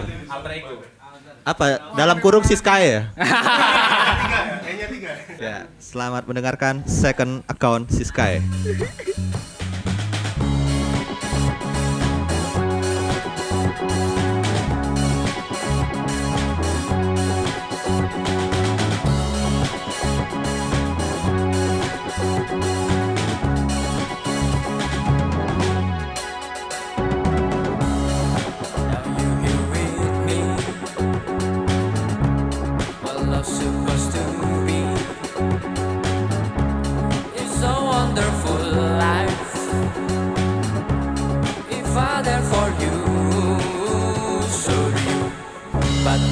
[1.47, 1.95] Apa?
[1.95, 3.01] Dalam kurung Siskae ya?
[5.47, 8.43] ya, selamat mendengarkan second account Siskae.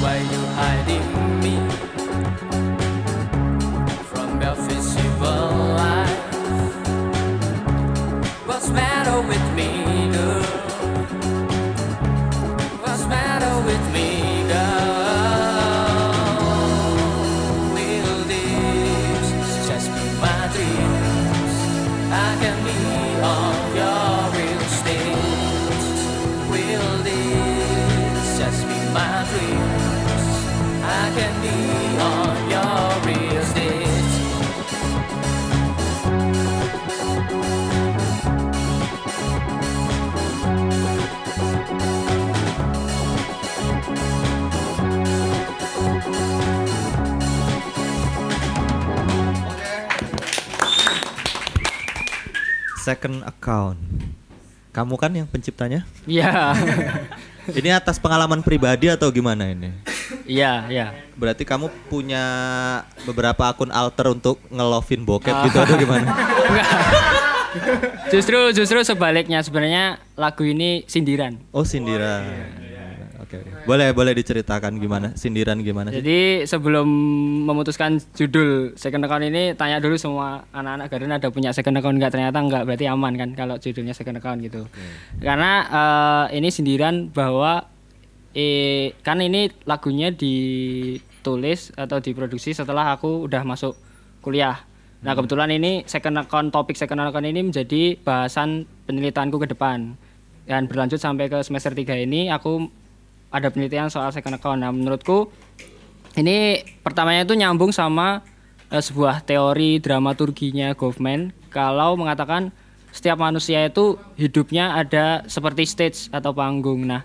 [0.02, 1.06] Why you hiding
[1.44, 1.56] me
[4.10, 6.18] from your visible life?
[8.46, 9.45] What's matter with
[52.86, 53.82] second account.
[54.70, 55.82] Kamu kan yang penciptanya?
[56.06, 56.54] Iya.
[57.58, 59.70] Ini atas pengalaman pribadi atau gimana ini?
[60.26, 60.86] Iya, iya.
[61.14, 62.26] Berarti kamu punya
[63.06, 66.10] beberapa akun alter untuk ngelovin bokep gitu atau gimana?
[68.12, 71.40] Justru justru sebaliknya sebenarnya lagu ini sindiran.
[71.56, 72.20] Oh sindiran.
[73.26, 73.66] Oke, oke.
[73.66, 75.98] boleh boleh diceritakan gimana sindiran gimana sih?
[75.98, 76.86] Jadi sebelum
[77.42, 82.14] memutuskan judul second account ini tanya dulu semua anak-anak Garden ada punya second account nggak
[82.14, 84.70] ternyata nggak berarti aman kan kalau judulnya second account gitu.
[85.18, 87.66] Karena eh, ini sindiran bahwa
[88.30, 93.74] eh, kan ini lagunya ditulis atau diproduksi setelah aku udah masuk
[94.22, 94.62] kuliah.
[95.02, 99.98] Nah kebetulan ini second account topik second account ini menjadi bahasan penelitianku ke depan
[100.46, 102.85] dan berlanjut sampai ke semester 3 ini aku
[103.30, 104.62] ada penelitian soal second account.
[104.62, 105.30] Nah menurutku
[106.16, 108.24] ini pertamanya itu nyambung sama
[108.72, 112.52] eh, sebuah teori dramaturginya Goffman kalau mengatakan
[112.96, 116.88] setiap manusia itu hidupnya ada seperti stage atau panggung.
[116.88, 117.04] Nah,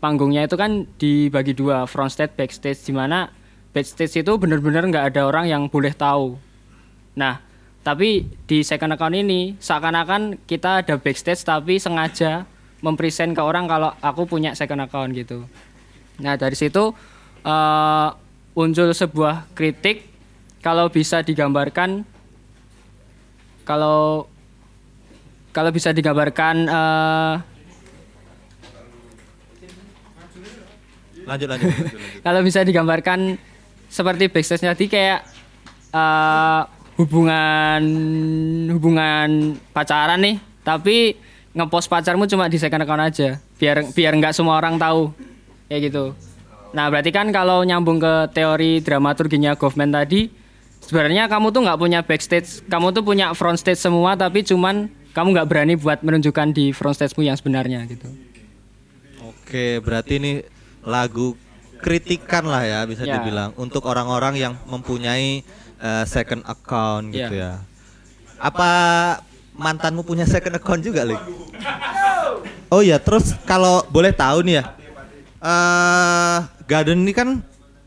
[0.00, 3.28] panggungnya itu kan dibagi dua, front stage, backstage di mana
[3.76, 6.40] backstage itu benar-benar nggak ada orang yang boleh tahu.
[7.20, 7.44] Nah,
[7.84, 12.48] tapi di second account ini seakan-akan kita ada backstage tapi sengaja
[12.84, 15.44] mempresent ke orang kalau aku punya second account gitu.
[16.20, 16.92] Nah, dari situ
[17.44, 18.08] eh,
[18.56, 20.08] muncul sebuah kritik
[20.64, 22.02] kalau bisa digambarkan
[23.66, 24.26] kalau
[25.52, 27.34] kalau bisa digambarkan eh,
[31.26, 31.66] Lanjut lanjut.
[31.66, 32.22] lanjut, lanjut.
[32.26, 33.34] kalau bisa digambarkan
[33.90, 35.20] seperti backstage tadi kayak
[35.90, 36.62] eh,
[36.96, 37.82] hubungan
[38.72, 41.18] hubungan pacaran nih tapi
[41.56, 45.10] ngepost pacarmu cuma di second account aja biar biar nggak semua orang tahu
[45.66, 46.04] kayak gitu
[46.70, 50.28] nah berarti kan kalau nyambung ke teori dramaturginya Goffman tadi
[50.78, 55.28] sebenarnya kamu tuh nggak punya backstage kamu tuh punya front stage semua tapi cuman kamu
[55.32, 58.06] nggak berani buat menunjukkan di front stagemu yang sebenarnya gitu
[59.46, 60.32] Oke, berarti ini
[60.82, 61.38] lagu
[61.78, 63.14] kritikan lah ya bisa Ya.
[63.16, 67.62] dibilang untuk orang-orang yang mempunyai eh, second account gitu ya.
[68.36, 68.70] Apa
[69.56, 71.20] mantanmu punya second account juga, Lik?
[72.68, 74.64] Oh ya, terus kalau boleh tahu nih ya.
[75.36, 77.38] eh Garden ini kan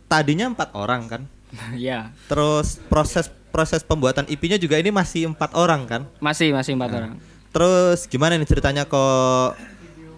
[0.07, 1.21] tadinya empat orang kan.
[1.75, 6.01] ya Terus proses proses pembuatan IP-nya juga ini masih empat orang kan.
[6.21, 7.11] masih masih empat orang
[7.49, 9.57] Terus gimana nih ceritanya kok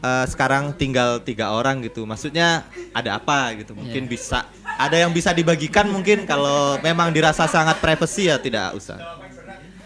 [0.04, 2.04] eh, sekarang tinggal tiga orang gitu?
[2.04, 3.72] Maksudnya ada apa gitu?
[3.72, 4.44] Mungkin bisa
[4.76, 9.00] ada yang bisa dibagikan mungkin kalau memang dirasa sangat privacy ya tidak usah.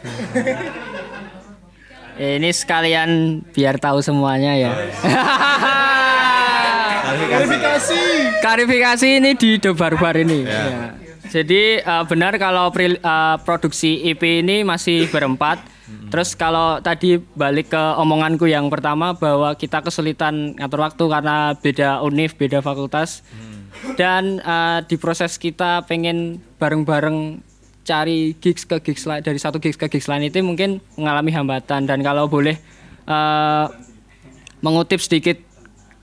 [2.16, 4.72] Ini sekalian biar tahu semuanya ya.
[7.06, 8.02] Klarifikasi.
[8.40, 10.48] Klarifikasi ini di The Barbar ini.
[10.48, 10.96] Ya.
[11.28, 15.60] Jadi eh, benar kalau pri- eh, produksi EP ini masih berempat.
[16.10, 21.90] Terus kalau tadi balik ke omonganku yang pertama bahwa kita kesulitan ngatur waktu karena beda
[22.02, 23.22] univ, beda fakultas.
[24.00, 27.44] Dan eh, di proses kita pengen bareng-bareng
[27.86, 31.86] cari gigs ke gigs lain dari satu gigs ke gigs lain itu mungkin mengalami hambatan
[31.86, 32.58] dan kalau boleh
[33.06, 33.66] eh,
[34.60, 35.38] mengutip sedikit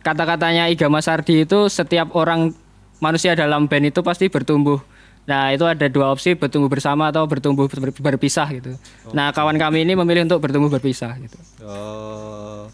[0.07, 2.55] kata-katanya Iga Masardi itu setiap orang
[3.03, 4.79] manusia dalam band itu pasti bertumbuh.
[5.23, 8.75] Nah itu ada dua opsi bertumbuh bersama atau bertumbuh ber- berpisah gitu.
[9.15, 11.39] Nah kawan kami ini memilih untuk bertumbuh berpisah gitu.
[11.63, 12.67] Oh,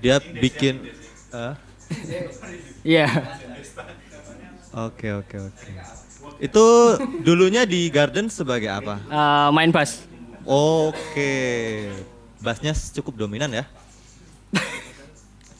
[0.00, 0.84] dia bikin.
[2.84, 3.08] Iya.
[4.76, 5.68] Oke oke oke.
[6.44, 6.64] Itu
[7.20, 9.00] dulunya di Garden sebagai apa?
[9.00, 10.04] Eh, main bass.
[10.44, 11.32] Oke,
[12.38, 13.64] bassnya cukup dominan ya.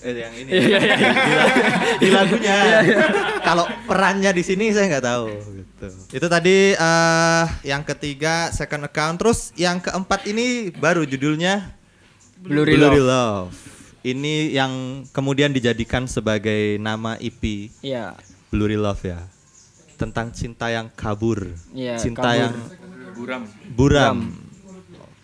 [0.05, 0.97] Eh, yang ini Iya, ya.
[1.01, 1.65] di, lagu-
[1.97, 2.57] di lagunya.
[3.41, 5.27] Kalau perannya di sini saya nggak tahu.
[5.33, 5.87] Gitu.
[6.13, 11.73] Itu tadi eh, yang ketiga second account, terus yang keempat ini baru judulnya
[12.37, 13.09] Blurry Blurry Love.
[13.09, 13.57] Love.
[14.05, 14.73] Ini yang
[15.09, 18.13] kemudian dijadikan sebagai nama EP Iya.
[18.53, 19.25] Blurry Love ya.
[19.95, 22.41] Tentang cinta yang kabur, Iya, cinta kabur.
[22.41, 22.55] yang
[23.15, 24.19] buram buram.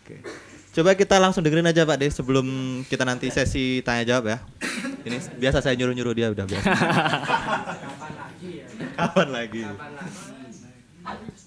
[0.01, 0.23] Oke.
[0.71, 2.47] Coba kita langsung dengerin aja Pak Deh sebelum
[2.87, 4.39] kita nanti sesi tanya jawab ya.
[5.03, 6.71] Ini biasa saya nyuruh-nyuruh dia udah biasa.
[8.95, 9.63] Kapan lagi?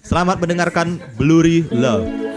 [0.04, 2.33] Selamat mendengarkan Blurry Love.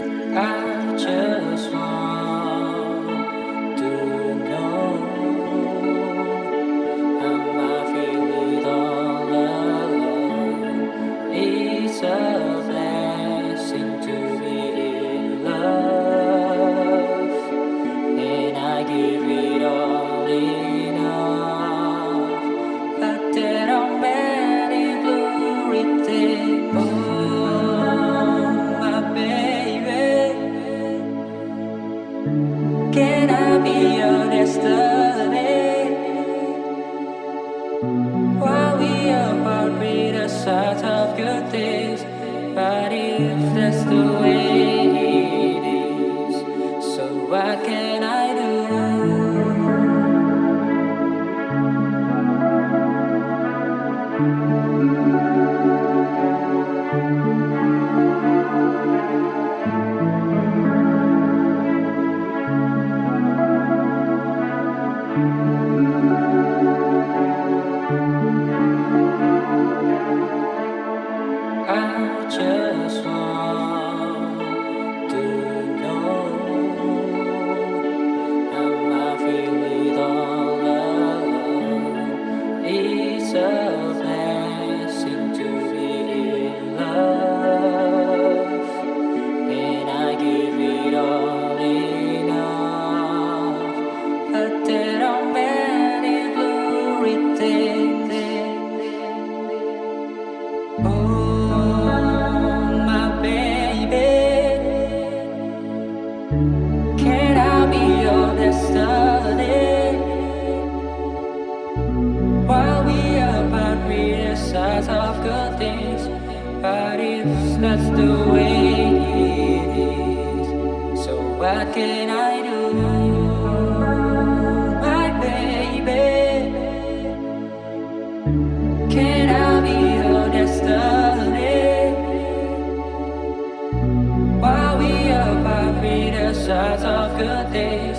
[136.48, 137.98] Sides of good days.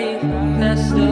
[0.00, 0.22] If
[0.58, 1.11] that's the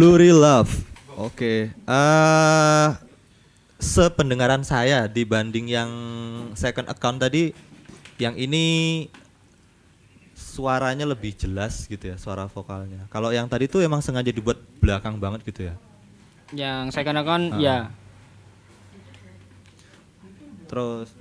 [0.00, 0.88] Blurry Love.
[1.12, 1.68] Oke.
[1.76, 2.88] eh
[3.76, 5.92] sependengaran saya dibanding yang
[6.56, 7.52] second account tadi,
[8.16, 9.04] yang ini
[10.32, 13.04] suaranya lebih jelas gitu ya, suara vokalnya.
[13.12, 15.76] Kalau yang tadi tuh emang sengaja dibuat belakang banget gitu ya.
[16.56, 17.60] Yang second account Ah.
[17.60, 17.78] ya
[20.64, 21.12] Terus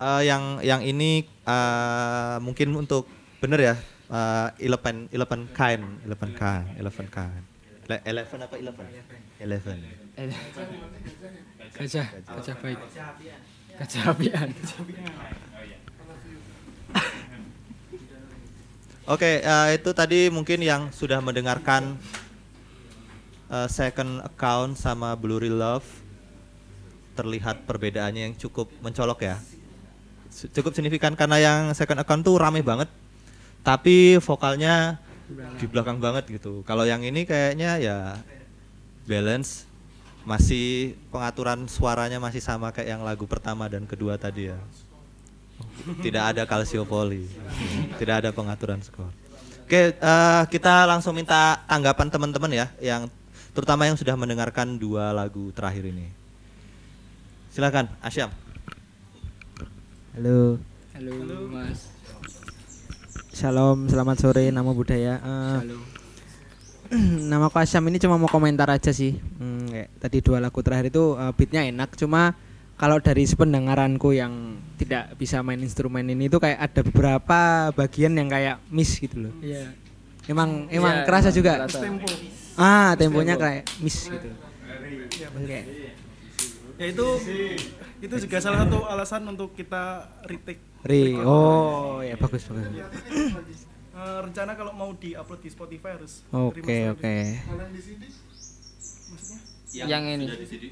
[0.00, 3.04] eh, yang yang ini eh, mungkin untuk
[3.44, 3.76] bener ya,
[4.08, 7.44] eh, eleven eleven kind, eleven kind, eleven kind.
[7.84, 8.86] Le- Eleven apa eleven?
[9.40, 9.78] Eleven.
[11.74, 12.78] gajah gajah baik
[13.76, 14.48] gajah apian
[19.04, 22.00] Oke, eh, itu tadi mungkin yang sudah mendengarkan
[23.52, 25.84] eh, second account sama Blurry Love
[27.12, 29.36] terlihat perbedaannya yang cukup mencolok ya.
[30.56, 32.88] Cukup signifikan karena yang second account tuh rame banget,
[33.60, 34.96] tapi vokalnya
[35.58, 36.62] di belakang banget gitu.
[36.66, 37.98] Kalau yang ini kayaknya ya
[39.04, 39.68] balance,
[40.24, 44.58] masih pengaturan suaranya masih sama kayak yang lagu pertama dan kedua tadi ya.
[46.00, 47.28] Tidak ada kalsiopoli.
[48.00, 49.10] Tidak ada pengaturan skor.
[49.64, 53.08] Oke, eh, kita langsung minta tanggapan teman-teman ya, yang
[53.56, 56.12] terutama yang sudah mendengarkan dua lagu terakhir ini.
[57.54, 58.28] Silakan, Asyam.
[60.14, 60.62] Halo,
[60.94, 61.93] halo mas
[63.34, 65.18] shalom, selamat sore, nama budaya.
[65.18, 65.58] Eh,
[67.30, 69.18] nama aku Asyam ini cuma mau komentar aja sih.
[69.38, 72.38] Hmm, kayak tadi dua lagu terakhir itu eh, beatnya enak, cuma
[72.74, 77.38] kalau dari sependengaranku yang tidak bisa main instrumen ini tuh kayak ada beberapa
[77.72, 79.34] bagian yang kayak miss gitu loh.
[79.40, 79.70] iya
[80.24, 81.52] Emang emang Iya, kerasa emang juga.
[81.60, 81.78] kerasa.
[81.84, 82.08] tempo
[82.54, 84.30] Ah, temponya kayak miss gitu.
[85.36, 85.60] Oke.
[86.74, 87.06] Ya itu
[88.00, 90.73] itu juga salah satu alasan untuk kita retake.
[90.84, 91.16] Ri.
[91.24, 92.68] Oh, ya bagus bagus.
[93.94, 97.16] Eh, rencana kalau mau di-upload di Spotify harus Oke, oke.
[99.72, 100.26] Yang ini.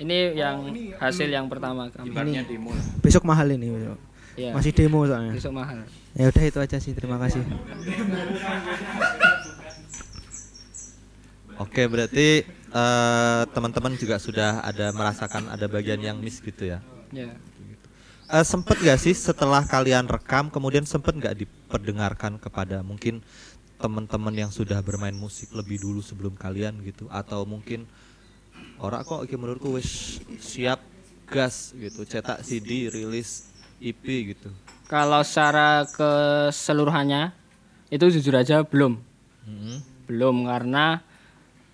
[0.04, 0.56] Ini yang
[1.00, 2.12] hasil yang pertama kami.
[2.12, 2.76] Ibaratnya demo.
[3.00, 3.98] Besok mahal ini besok.
[4.36, 4.52] Iya.
[4.52, 5.32] Masih demo soalnya.
[5.32, 5.80] Besok mahal.
[6.12, 6.92] Ya udah itu aja sih.
[6.92, 7.40] Terima kasih.
[11.56, 16.84] Oke, berarti eh, teman-teman juga sudah ada merasakan ada bagian yang miss gitu ya.
[17.12, 17.32] Ya.
[18.32, 23.20] Eh, sempet gak sih setelah kalian rekam kemudian sempet nggak diperdengarkan kepada mungkin
[23.76, 27.84] teman-teman yang sudah bermain musik lebih dulu sebelum kalian gitu atau mungkin
[28.80, 30.80] orang kok iki menurutku wis siap
[31.28, 33.52] gas gitu cetak CD rilis
[33.84, 34.48] EP gitu
[34.88, 37.36] Kalau secara keseluruhannya
[37.92, 38.96] itu jujur aja belum.
[39.44, 39.76] Mhm.
[40.08, 41.04] Belum karena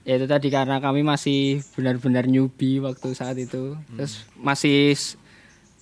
[0.03, 3.79] ya itu tadi karena kami masih benar-benar newbie waktu saat itu.
[3.95, 4.95] Terus masih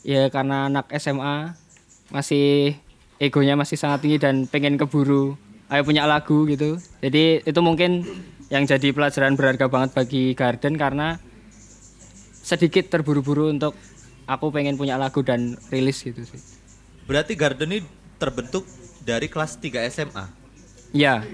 [0.07, 1.59] ya karena anak SMA
[2.15, 2.79] masih
[3.19, 5.35] egonya masih sangat tinggi dan pengen keburu
[5.67, 6.79] ayo punya lagu gitu.
[7.03, 8.07] Jadi itu mungkin
[8.47, 11.19] yang jadi pelajaran berharga banget bagi Garden karena
[12.47, 13.75] sedikit terburu-buru untuk
[14.31, 16.39] aku pengen punya lagu dan rilis gitu sih.
[17.07, 17.83] berarti Garden ini
[18.19, 18.67] terbentuk
[19.03, 20.27] dari kelas 3 SMA
[20.95, 21.27] Iya,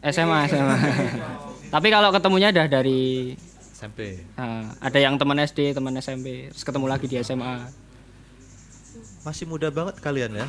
[0.00, 0.76] SMA, SMA.
[1.74, 3.36] Tapi kalau ketemunya udah dari
[3.74, 7.68] SMP nah, ada yang teman SD, teman SMP, terus ketemu lagi di SMA.
[9.24, 10.46] Masih muda banget kalian ya.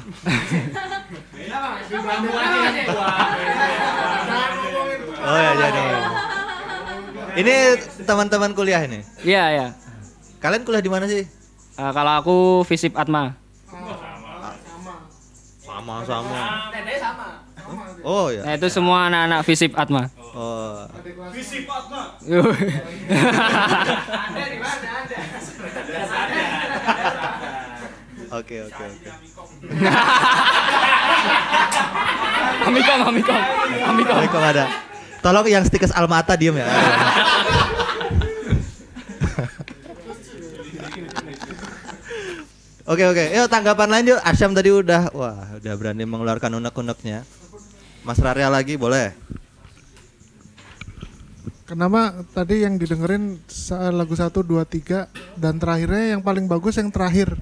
[5.26, 5.84] Oh ya jadi
[7.36, 7.55] ini
[8.03, 9.03] teman-teman kuliah ini?
[9.23, 9.67] Iya, iya.
[10.39, 11.23] kalian kuliah di mana sih?
[11.76, 13.36] Eh, kalau aku Visip Atma.
[15.65, 16.39] sama sama.
[18.05, 20.07] Oh ya Nah, itu semua anak-anak Visip Atma.
[20.36, 20.88] oh
[28.40, 29.10] oke oke oke
[32.66, 33.40] Amikom, amikom,
[33.86, 34.16] amikom.
[34.16, 34.66] Assalamualaikum ada
[35.24, 36.68] tolong yang stikers almata diem ya
[42.86, 44.22] Oke oke, yuk tanggapan lain yuk.
[44.22, 47.26] Asyam tadi udah, wah udah berani mengeluarkan unek-uneknya.
[48.06, 49.10] Mas Rarya lagi boleh.
[51.66, 53.42] Kenapa tadi yang didengerin
[53.90, 57.34] lagu 1, 2, 3 dan terakhirnya yang paling bagus yang terakhir?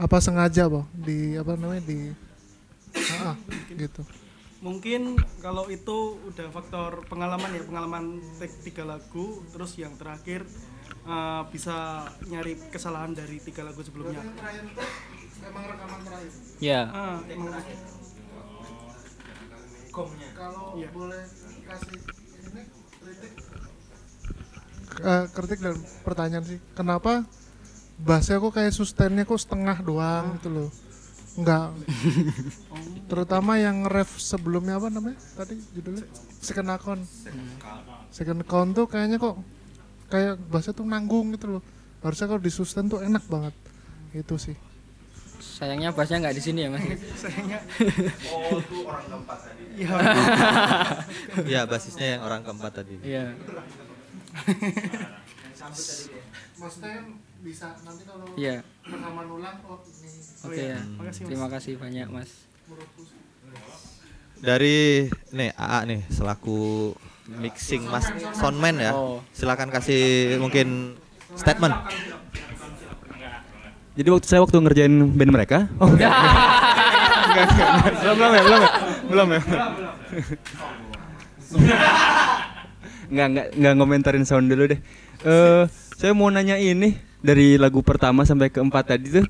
[0.00, 0.88] Apa sengaja, Bang?
[0.96, 2.08] Di apa namanya di
[2.90, 3.36] Ah, ah,
[3.70, 4.02] gitu.
[4.64, 8.04] Mungkin kalau itu udah faktor pengalaman ya, pengalaman
[8.42, 10.42] take tiga lagu, terus yang terakhir
[11.04, 14.24] eh, bisa nyari kesalahan dari tiga lagu sebelumnya.
[15.40, 16.32] Emang rekaman terakhir.
[16.58, 16.80] Ya.
[16.90, 17.54] Ah, emang
[20.34, 20.88] Kalau Iya.
[20.96, 21.22] boleh
[21.68, 21.98] kasih
[22.40, 22.62] ini
[23.04, 23.32] kritik
[25.00, 26.58] Eh, kritik dan pertanyaan sih.
[26.74, 27.22] Kenapa
[28.00, 30.68] bassnya kok kayak sustainnya kok setengah doang gitu loh.
[31.38, 31.70] Enggak.
[33.10, 35.18] Terutama yang ref sebelumnya apa namanya?
[35.38, 36.04] Tadi judulnya
[36.42, 37.02] Second Account.
[38.10, 39.38] Second Account tuh kayaknya kok
[40.10, 41.62] kayak bassnya tuh nanggung gitu loh.
[42.02, 43.54] Harusnya kalau di sustain tuh enak banget.
[44.16, 44.56] Itu sih.
[45.40, 46.84] Sayangnya bassnya nggak di sini ya mas.
[47.16, 47.60] sayangnya
[49.76, 49.88] ya
[51.46, 52.94] Iya basisnya yang orang keempat tadi.
[53.04, 53.32] Iya.
[56.60, 57.06] Maksudnya kan
[57.40, 58.60] bisa nanti kalau Iya.
[58.84, 60.08] rekaman ulang oh ini
[60.40, 60.80] Oke ya.
[60.96, 61.28] makasih, Mas.
[61.28, 62.30] Terima kasih banyak mas.
[64.40, 64.78] Dari
[65.30, 66.92] nih AA nih selaku
[67.30, 68.92] mixing mas soundman ya.
[68.92, 69.20] Oh.
[69.30, 70.96] Silakan kasih mungkin
[71.34, 71.76] statement.
[73.90, 76.36] Jadi waktu saya waktu ngerjain band mereka, oh enggak, enggak,
[77.26, 77.92] enggak, enggak.
[78.00, 78.70] belum belum ya, belum ya,
[79.10, 79.40] belum ya.
[83.10, 84.78] Enggak, enggak, enggak ngomentarin sound dulu deh.
[85.26, 85.62] Eh,
[85.98, 89.26] saya mau nanya ini dari lagu pertama sampai keempat tadi tuh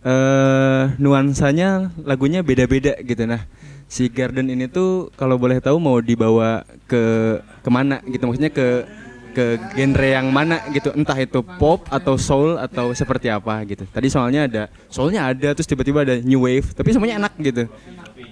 [0.00, 3.24] eh nuansanya lagunya beda-beda gitu.
[3.24, 3.44] Nah.
[3.90, 7.02] Si Garden ini tuh kalau boleh tahu mau dibawa ke
[7.42, 8.22] ke mana gitu?
[8.22, 8.86] Maksudnya ke
[9.34, 10.94] ke genre yang mana gitu?
[10.94, 13.82] Entah itu pop atau soul atau seperti apa gitu.
[13.90, 17.66] Tadi soalnya ada soalnya ada terus tiba-tiba ada new wave tapi semuanya enak gitu.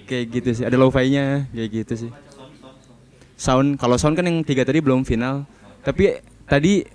[0.07, 2.11] Kayak gitu sih ada lo-fi-nya kayak gitu sih.
[3.35, 5.43] Sound kalau sound kan yang tiga tadi belum final.
[5.83, 6.87] Tapi tadi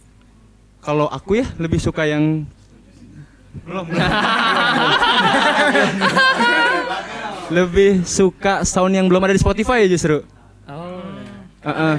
[0.85, 2.45] kalau aku ya lebih suka yang
[3.65, 3.87] belum
[7.51, 10.21] lebih suka sound yang belum ada di Spotify ya justru
[10.65, 10.97] Oh.
[11.61, 11.97] Heeh.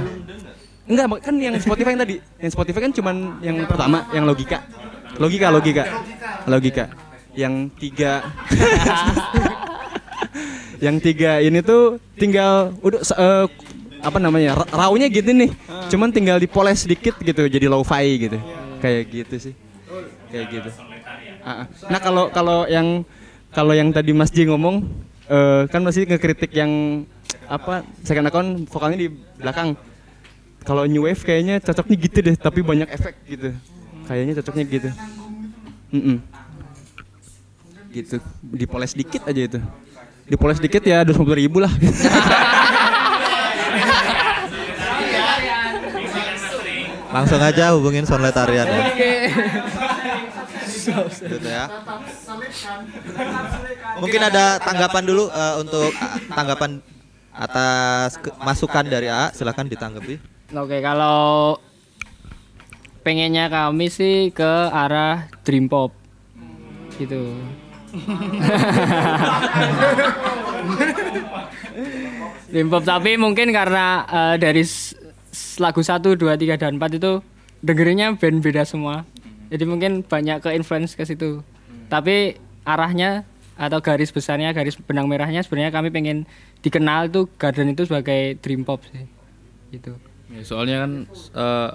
[0.86, 2.18] Enggak, mak- kan yang Spotify yang tadi.
[2.38, 4.66] Yang Spotify kan cuman yang pertama, yang logika.
[5.18, 5.84] Logika, logika.
[6.46, 6.86] Logika.
[7.34, 8.26] Yang tiga
[10.86, 13.46] Yang tiga ini tuh tinggal udah eh,
[14.02, 15.50] apa namanya ra- rawnya gitu nih
[15.90, 18.38] cuman tinggal dipoles sedikit gitu jadi lo-fi gitu
[18.82, 19.54] kayak gitu sih.
[20.32, 20.70] Kayak gitu.
[21.46, 21.66] Ah, ah.
[21.88, 23.06] nah kalau kalau yang
[23.54, 24.84] kalau yang tadi Mas J ngomong
[25.30, 27.04] eh, kan masih ngekritik yang
[27.46, 29.78] apa second account vokalnya di belakang.
[30.66, 33.54] Kalau new wave kayaknya cocoknya gitu deh tapi banyak efek gitu.
[34.10, 34.90] Kayaknya cocoknya gitu.
[35.94, 36.18] Mm-mm.
[37.94, 38.18] gitu.
[38.42, 39.60] Dipoles dikit aja itu.
[40.26, 41.70] Dipoles dikit ya 250 ribu lah
[47.16, 48.84] Langsung aja hubungin Sonletarian ya.
[51.16, 51.66] Gitu ya.
[53.97, 56.84] Mungkin ada tanggapan dulu eh, untuk eh, tanggapan
[57.32, 60.20] atas ke- masukan dari A, silakan ditanggapi.
[60.51, 61.55] Oke, kalau
[63.01, 65.95] pengennya kami sih ke arah dream pop.
[66.99, 67.32] Gitu.
[72.51, 74.63] dream pop tapi mungkin karena eh, dari
[75.60, 77.24] lagu 1, 2, 3 dan 4 itu
[77.66, 79.08] dengerinnya band beda semua.
[79.50, 81.42] Jadi mungkin banyak ke influence ke situ.
[81.88, 83.24] Tapi arahnya
[83.56, 86.28] atau garis besarnya, garis benang merahnya sebenarnya kami pengen
[86.60, 89.08] dikenal tuh Garden itu sebagai dream pop sih.
[89.72, 89.96] Gitu.
[90.34, 91.72] Ya, soalnya kan eh,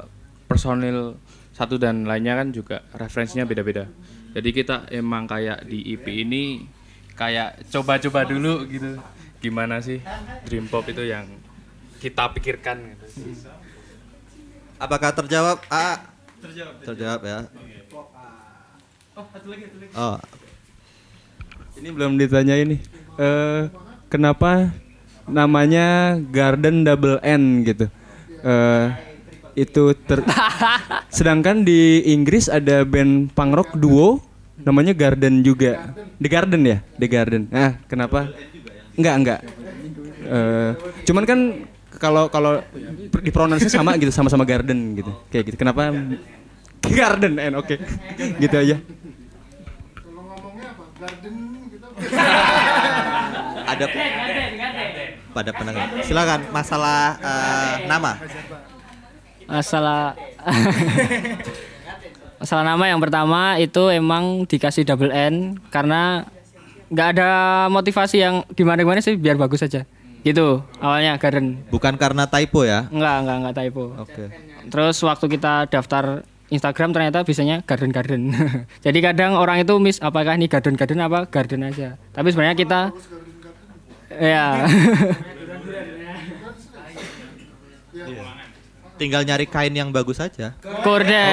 [0.51, 1.17] personil
[1.57, 3.89] satu dan lainnya kan juga referensinya beda-beda.
[4.31, 6.67] Jadi kita emang kayak di EP ini
[7.17, 9.01] kayak coba-coba dulu gitu.
[9.41, 10.05] Gimana sih
[10.45, 11.25] dream pop itu yang
[12.01, 13.05] kita pikirkan gitu.
[14.81, 16.01] Apakah terjawab A?
[16.89, 17.21] Terjawab.
[17.21, 17.39] ya.
[19.93, 20.17] Oh,
[21.77, 22.81] ini belum ditanya ini.
[23.21, 23.69] Eh
[24.09, 24.73] kenapa
[25.29, 27.93] namanya Garden Double N gitu?
[28.41, 28.87] Eh
[29.53, 30.25] itu ter
[31.17, 34.25] sedangkan di Inggris ada band punk rock duo
[34.65, 35.93] namanya Garden juga.
[36.17, 36.79] The Garden ya?
[36.97, 37.53] The Garden.
[37.53, 38.33] Nah kenapa?
[38.97, 39.41] Enggak enggak.
[40.31, 40.71] Eh,
[41.09, 41.41] cuman kan
[42.01, 42.65] kalau kalau
[43.21, 45.93] dipronounce sama gitu sama-sama Garden gitu kayak gitu kenapa
[46.81, 47.77] Garden N oke
[48.41, 48.77] gitu aja
[53.71, 53.87] ada
[55.31, 55.87] pada pendengar.
[56.03, 58.13] Silakan masalah eh, nama.
[59.47, 60.15] Masalah
[62.41, 66.25] Masalah nama yang pertama itu emang dikasih double N karena
[66.89, 67.31] nggak ada
[67.69, 69.85] motivasi yang di mana-mana sih biar bagus aja.
[70.21, 71.65] Gitu awalnya Garden.
[71.73, 72.87] Bukan karena typo ya.
[72.93, 73.85] Enggak, enggak, enggak typo.
[73.97, 74.25] Oke.
[74.69, 78.23] Terus waktu kita daftar Instagram ternyata bisanya garden garden.
[78.85, 81.97] Jadi kadang orang itu miss apakah ini garden garden apa garden aja.
[82.13, 82.81] Tapi sebenarnya kita
[84.11, 84.67] ya
[89.01, 90.53] Tinggal nyari kain yang bagus saja.
[90.85, 91.29] kurde.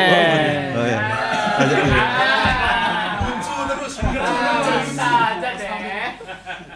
[0.71, 0.99] Oh ya.
[1.59, 2.01] Lanjut dulu.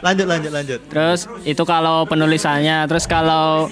[0.02, 0.80] Lanjut lanjut lanjut.
[0.90, 3.70] Terus itu kalau penulisannya, terus kalau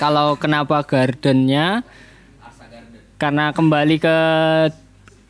[0.00, 1.84] kalau kenapa gardennya
[3.20, 4.16] karena kembali ke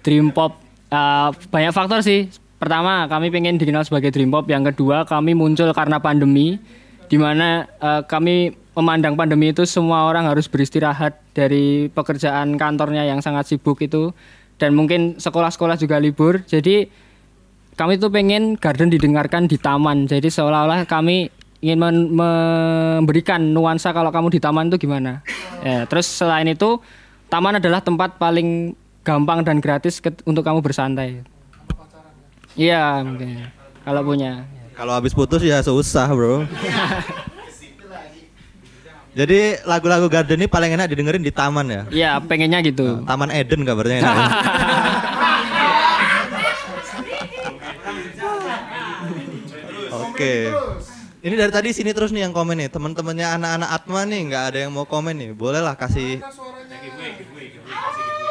[0.06, 0.56] dream pop
[0.94, 2.30] uh, banyak faktor sih.
[2.62, 4.46] Pertama, kami pengen dikenal sebagai dream pop.
[4.46, 6.62] Yang kedua, kami muncul karena pandemi
[7.10, 13.20] di mana uh, kami memandang pandemi itu semua orang harus beristirahat dari pekerjaan kantornya yang
[13.20, 14.16] sangat sibuk itu
[14.56, 16.40] dan mungkin sekolah-sekolah juga libur.
[16.46, 16.88] Jadi
[17.72, 20.04] kami tuh pengen garden didengarkan di taman.
[20.04, 25.22] Jadi seolah-olah kami ingin men- memberikan nuansa kalau kamu di taman itu gimana.
[25.62, 26.82] Ya, terus selain itu
[27.30, 31.22] taman adalah tempat paling gampang dan gratis untuk kamu bersantai.
[32.52, 33.48] Iya mungkin
[33.82, 34.44] kalau punya.
[34.76, 36.44] Kalau habis putus ya susah, Bro.
[39.12, 41.82] Jadi lagu-lagu Garden ini paling enak didengerin di taman ya.
[41.92, 43.04] Iya pengennya gitu.
[43.04, 44.16] Taman Eden kabarnya enak.
[44.16, 44.24] ya?
[50.22, 50.54] Oke.
[51.22, 52.70] Ini dari tadi sini terus nih yang komen nih.
[52.70, 55.30] Teman-temannya anak-anak Atma nih nggak ada yang mau komen nih.
[55.34, 56.22] Boleh lah kasih.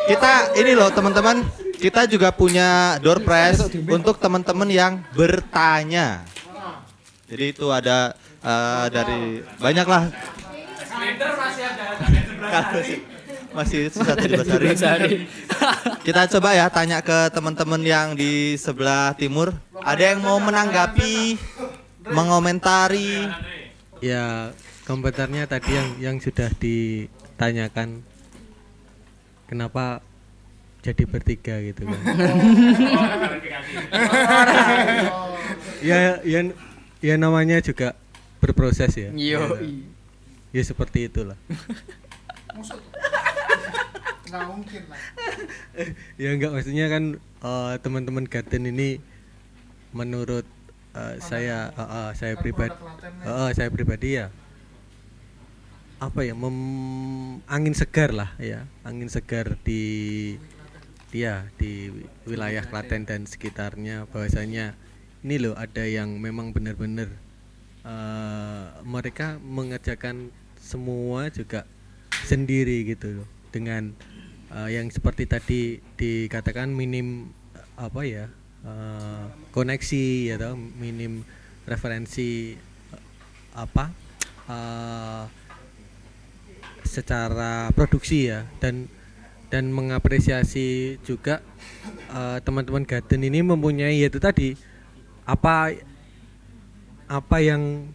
[0.07, 1.43] Kita ini loh teman-teman.
[1.81, 6.23] Kita juga punya door prize untuk teman-teman yang bertanya.
[7.31, 8.11] Jadi itu ada
[8.43, 10.03] eh, dari banyak lah.
[13.51, 15.27] masih sisa 17 hari.
[16.07, 19.51] Kita coba ya tanya ke teman-teman yang di sebelah timur.
[19.83, 21.35] Ada yang mau menanggapi,
[22.05, 23.29] mengomentari?
[24.01, 24.55] Ya,
[24.89, 28.01] komentarnya tadi yang yang sudah ditanyakan
[29.45, 30.01] kenapa
[30.81, 32.01] jadi bertiga gitu kan.
[35.85, 36.39] ya, ya
[37.01, 37.93] ya namanya juga
[38.41, 39.13] berproses ya.
[39.13, 39.57] Yo.
[40.51, 41.37] Ya seperti itulah.
[44.31, 45.01] nggak mungkin lah
[46.15, 49.03] ya enggak maksudnya kan eh, teman-teman Garden ini
[49.91, 50.47] menurut
[50.95, 52.75] eh, saya eh, eh, saya pribadi
[53.23, 54.27] eh, saya pribadi ya
[56.01, 59.83] apa ya mem- angin segar lah ya angin segar di
[61.11, 61.91] dia di
[62.23, 64.07] wilayah Klaten dan sekitarnya.
[64.09, 64.73] Bahwasanya
[65.21, 67.11] ini loh ada yang memang benar-benar
[67.83, 71.67] eh, mereka mengerjakan semua juga
[72.25, 73.27] sendiri gitu loh.
[73.51, 73.91] Dengan
[74.55, 77.35] eh, yang seperti tadi dikatakan minim
[77.75, 78.25] apa ya
[78.65, 81.25] eh, koneksi ya toh, minim
[81.67, 83.03] referensi eh,
[83.57, 83.91] apa
[84.49, 85.23] eh,
[86.85, 88.45] secara produksi ya.
[88.59, 88.87] Dan
[89.51, 91.43] dan mengapresiasi juga
[92.47, 94.55] teman-teman garden ini mempunyai yaitu tadi
[95.27, 95.75] apa
[97.11, 97.91] apa yang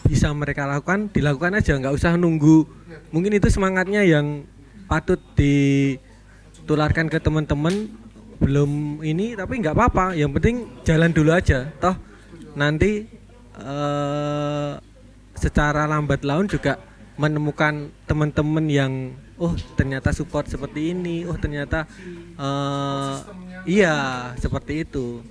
[0.00, 2.64] bisa mereka lakukan dilakukan aja nggak usah nunggu.
[3.12, 4.48] Mungkin itu semangatnya yang
[4.88, 7.92] patut ditularkan ke teman-teman
[8.38, 10.14] belum ini tapi nggak apa-apa.
[10.16, 10.56] Yang penting
[10.86, 11.96] jalan dulu aja toh.
[12.54, 13.06] Nanti
[13.54, 14.72] eh
[15.34, 16.78] secara lambat laun juga
[17.14, 18.92] menemukan teman-teman yang
[19.38, 21.26] oh ternyata support seperti ini.
[21.26, 21.86] Oh ternyata
[22.38, 23.16] eh
[23.66, 25.22] iya seperti itu.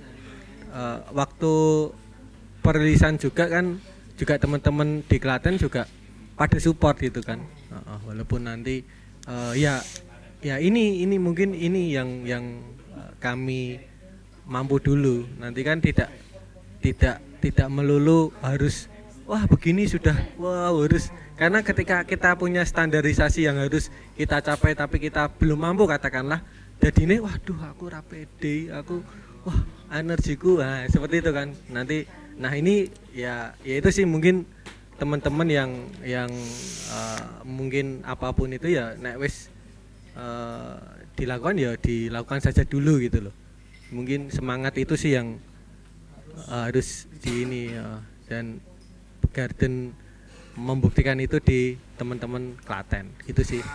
[0.74, 1.54] Eh, waktu
[2.58, 3.78] perilisan juga kan
[4.18, 5.86] juga teman-teman di Klaten juga
[6.34, 7.38] pada support gitu kan.
[7.70, 8.82] Heeh, walaupun nanti
[9.28, 9.78] eh, ya
[10.42, 12.44] ya ini ini mungkin ini yang yang
[13.24, 13.80] kami
[14.44, 15.24] mampu dulu.
[15.40, 16.12] Nanti kan tidak
[16.84, 18.92] tidak tidak melulu harus
[19.24, 21.08] wah begini sudah wah harus.
[21.40, 26.44] Karena ketika kita punya standarisasi yang harus kita capai tapi kita belum mampu katakanlah
[26.78, 29.00] jadi ini waduh aku rapede aku
[29.48, 29.60] wah
[29.96, 30.60] energiku.
[30.60, 31.48] Nah, seperti itu kan.
[31.72, 32.04] Nanti
[32.34, 34.44] nah ini ya ya itu sih mungkin
[35.00, 35.70] teman-teman yang
[36.02, 36.30] yang
[36.92, 39.50] eh, mungkin apa pun itu ya nek wis
[40.18, 43.34] eh, dilakukan ya dilakukan saja dulu gitu loh
[43.94, 45.38] mungkin semangat itu sih yang
[46.50, 48.02] eh, harus di ini ya.
[48.26, 48.58] dan
[49.30, 49.94] Garden
[50.54, 53.62] membuktikan itu di teman-teman Klaten gitu sih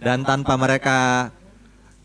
[0.00, 1.28] Dan tanpa mereka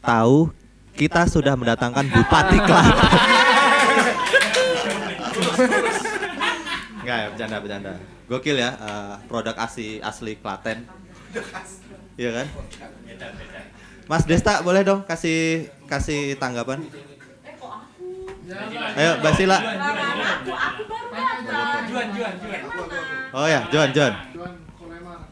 [0.03, 0.51] tahu,
[0.99, 3.39] kita sudah mendatangkan Bupati Klaten.
[7.01, 7.93] Enggak ya, bercanda bercanda.
[8.25, 10.85] Gokil ya, eh, produk asli asli Klaten.
[12.15, 12.47] Iya kan?
[14.05, 16.81] Mas Desta boleh dong kasih kasih tanggapan?
[18.95, 19.57] Ayo, Mbak Sila.
[23.35, 24.13] Oh ya, Juan, Juan.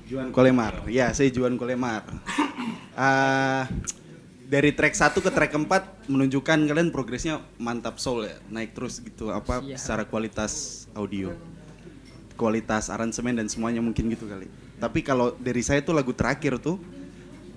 [0.10, 0.74] Juan Kolemar.
[0.90, 2.04] Ya, saya Juan Kolemar.
[2.94, 3.66] Ah,
[4.54, 8.38] dari track 1 ke track 4 menunjukkan kalian progresnya mantap soul ya.
[8.54, 11.34] Naik terus gitu apa secara kualitas audio.
[12.38, 14.46] Kualitas aransemen dan semuanya mungkin gitu kali.
[14.78, 16.78] Tapi kalau dari saya tuh lagu terakhir tuh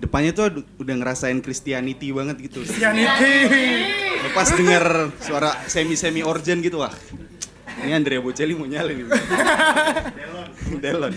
[0.01, 2.65] depannya tuh udah ngerasain Christianity banget gitu.
[4.25, 6.93] Lepas denger suara semi-semi organ gitu wah.
[7.77, 9.09] Ini Andrea Bocelli mau nyalin nih.
[10.81, 11.13] Delon.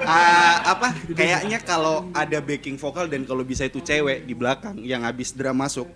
[0.00, 0.88] Ah, apa?
[1.12, 5.56] Kayaknya kalau ada backing vokal dan kalau bisa itu cewek di belakang yang habis drum
[5.56, 5.88] masuk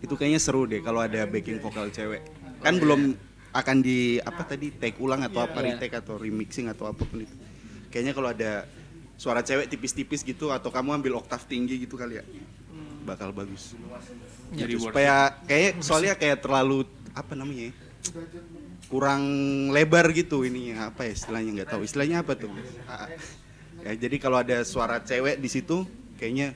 [0.00, 2.22] itu kayaknya seru deh kalau ada backing vokal cewek.
[2.62, 3.16] Kan belum
[3.50, 5.74] akan di apa tadi take ulang atau apa Iya.
[5.74, 7.34] retake atau remixing atau apa pun itu.
[7.90, 8.52] Kayaknya kalau ada
[9.18, 12.24] suara cewek tipis-tipis gitu atau kamu ambil oktav tinggi gitu kali ya
[13.04, 13.74] bakal bagus.
[14.54, 17.72] Jadi Gitu, supaya kayak soalnya kayak terlalu apa namanya ya,
[18.86, 19.22] kurang
[19.70, 21.82] lebar gitu ini apa ya istilahnya nggak tahu.
[21.82, 22.50] Istilahnya apa tuh?
[22.86, 23.10] Ah,
[23.84, 25.84] ya jadi kalau ada suara cewek di situ
[26.20, 26.52] kayaknya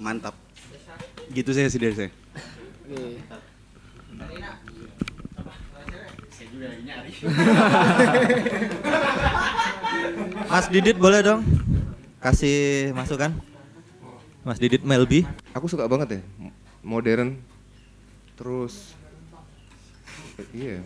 [0.00, 0.34] mantap
[1.32, 2.10] gitu saya sih dari saya
[10.46, 11.44] Mas Didit boleh dong
[12.22, 13.30] kasih masukan?
[14.46, 15.26] Mas Didit Melbi.
[15.52, 16.20] Aku suka banget ya,
[16.82, 17.38] modern.
[18.38, 18.94] Terus
[20.38, 20.76] eh, iya,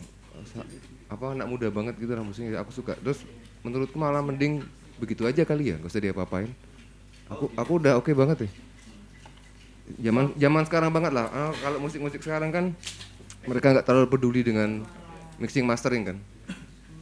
[1.13, 2.61] apa anak muda banget gitu lah musiknya.
[2.65, 2.97] Aku suka.
[3.01, 3.25] Terus
[3.61, 4.65] menurutku malah mending
[5.01, 6.53] begitu aja kali ya, gak usah diapa-apain.
[7.33, 8.51] Aku aku udah oke banget ya.
[10.11, 11.27] Zaman zaman sekarang banget lah.
[11.33, 12.65] Ah, kalau musik-musik sekarang kan
[13.49, 14.85] mereka nggak terlalu peduli dengan
[15.41, 16.17] mixing mastering kan.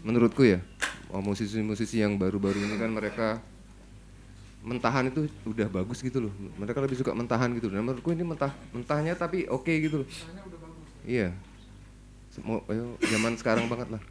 [0.06, 0.62] Menurutku ya,
[1.10, 3.28] oh, musisi-musisi yang baru-baru ini kan mereka
[4.62, 6.32] mentahan itu udah bagus gitu loh.
[6.60, 7.72] Mereka lebih suka mentahan gitu.
[7.72, 10.08] Dan menurutku ini mentah mentahnya tapi oke gitu loh.
[11.08, 11.34] Iya.
[12.30, 14.02] Semua ayo, zaman sekarang banget lah.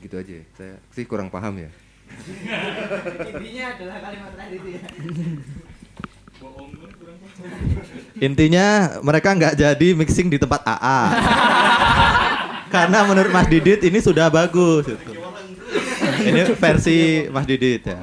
[0.00, 0.32] Gitu aja.
[0.40, 0.44] ya.
[0.56, 1.70] Saya sih kurang paham ya.
[3.32, 4.82] Intinya adalah kalimat tadi itu ya.
[8.22, 8.66] Intinya
[9.02, 11.00] mereka nggak jadi mixing di tempat AA.
[12.74, 14.88] Karena menurut Mas Didit ini sudah bagus.
[14.88, 15.12] gitu.
[16.22, 18.00] Ini versi Mas Didit ya.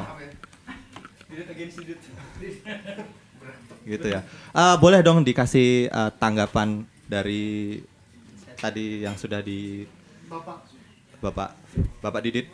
[3.89, 4.22] gitu ya.
[4.53, 7.82] Eh, boleh dong dikasih eh, tanggapan dari
[8.53, 9.88] tadi yang sudah di
[10.30, 10.62] Bapak
[11.20, 11.59] Bapak
[12.22, 12.48] Didit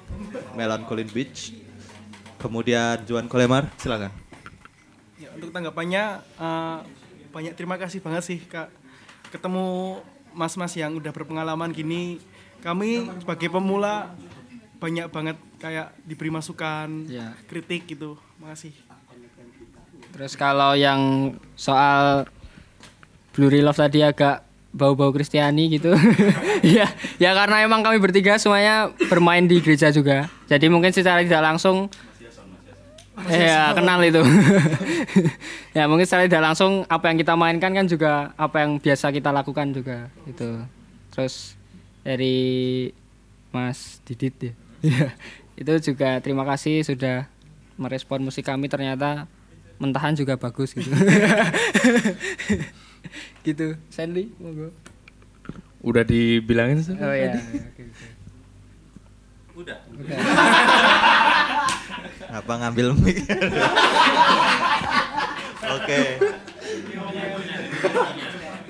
[0.53, 1.53] Melancholy Beach.
[2.35, 4.11] Kemudian Juan Kolemar, silakan.
[5.15, 6.77] Ya, untuk tanggapannya eh,
[7.31, 8.71] banyak terima kasih banget sih kak
[9.27, 9.99] ketemu
[10.31, 12.23] mas-mas yang udah berpengalaman gini
[12.59, 14.15] kami sebagai pemula
[14.79, 17.35] banyak banget kayak diberi masukan Ya.
[17.47, 18.71] kritik gitu makasih
[20.15, 22.23] Terus kalau yang soal
[23.35, 25.95] Blurry Love tadi agak bau-bau Kristiani gitu.
[26.75, 30.27] ya, ya karena emang kami bertiga semuanya bermain di gereja juga.
[30.51, 31.87] Jadi mungkin secara tidak langsung
[33.31, 34.19] Ya kenal itu.
[35.77, 39.31] ya mungkin secara tidak langsung apa yang kita mainkan kan juga apa yang biasa kita
[39.31, 40.59] lakukan juga gitu.
[41.15, 41.55] Terus
[42.03, 42.91] dari
[43.55, 44.53] Mas Didit ya.
[44.83, 45.07] Iya.
[45.63, 47.31] itu juga terima kasih sudah
[47.79, 49.31] merespon musik kami ternyata
[49.79, 50.91] mentahan juga bagus gitu.
[53.43, 53.77] Gitu.
[53.91, 54.71] Sandy, monggo.
[55.85, 56.97] Udah dibilangin sih.
[56.97, 57.37] Oh ya.
[59.55, 59.77] Udah.
[62.33, 63.21] Apa ngambil mic?
[65.65, 65.99] Oke.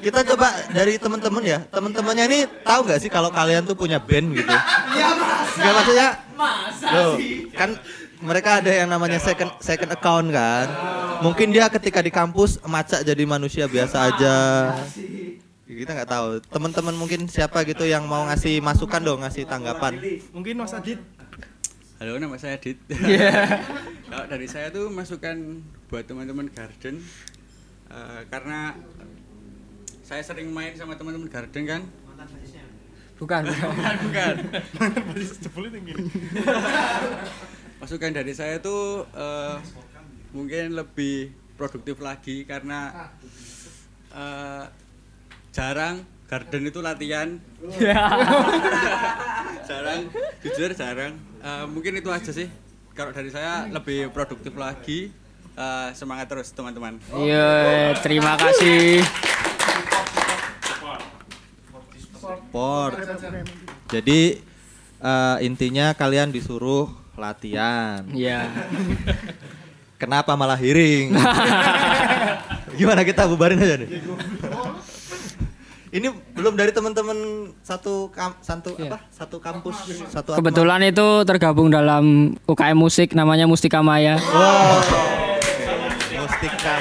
[0.06, 1.60] Kita coba dari teman-teman ya.
[1.74, 4.54] Teman-temannya ini tahu nggak sih kalau kalian tuh punya band gitu?
[4.94, 5.58] Iya, masa?
[5.58, 6.10] Nggak maksudnya?
[6.38, 7.50] Masa Loh, sih?
[7.56, 7.74] kan
[8.22, 10.68] mereka ada yang namanya second second account kan.
[11.24, 14.36] Mungkin dia ketika di kampus macak jadi manusia biasa aja.
[15.66, 16.28] Kita nggak tahu.
[16.48, 19.98] Teman-teman mungkin siapa gitu yang mau ngasih masukan dong, ngasih tanggapan.
[20.32, 21.02] mungkin Mas Adit
[21.96, 22.76] Halo, nama saya Adit.
[23.08, 23.64] Iya.
[24.12, 27.00] Kalau dari saya tuh masukan buat teman-teman Garden
[27.88, 28.76] eh, karena
[30.04, 31.82] saya sering main sama teman-teman Garden kan.
[33.16, 34.36] Bukan, bukan, bukan.
[37.80, 39.56] masukan dari saya tuh eh,
[40.32, 43.12] mungkin lebih produktif lagi karena
[44.12, 44.64] eh,
[45.56, 47.30] jarang garden itu latihan.
[49.66, 50.10] Jarang
[50.46, 51.14] jujur jarang.
[51.42, 52.50] Eh, mungkin itu aja sih.
[52.94, 55.10] Kalau dari saya lebih produktif lagi.
[55.56, 57.00] Eh, semangat terus teman-teman.
[57.16, 59.00] Iya, terima kasih.
[62.20, 62.94] Sport.
[63.90, 64.22] Jadi
[65.00, 68.04] eh, intinya kalian disuruh latihan.
[68.12, 68.48] Iya.
[70.02, 71.16] Kenapa malah hiring?
[72.80, 74.04] Gimana kita bubarin aja nih?
[75.96, 77.16] Ini belum dari teman-teman
[77.64, 79.00] satu kam, satu apa?
[79.08, 79.76] Satu kampus,
[80.12, 80.44] satu atma.
[80.44, 84.20] Kebetulan itu tergabung dalam UKM musik namanya Mustika Maya.
[84.20, 84.84] Wow.
[86.20, 86.76] Mustika.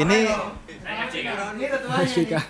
[0.00, 0.18] Ini
[2.00, 2.40] Mustika.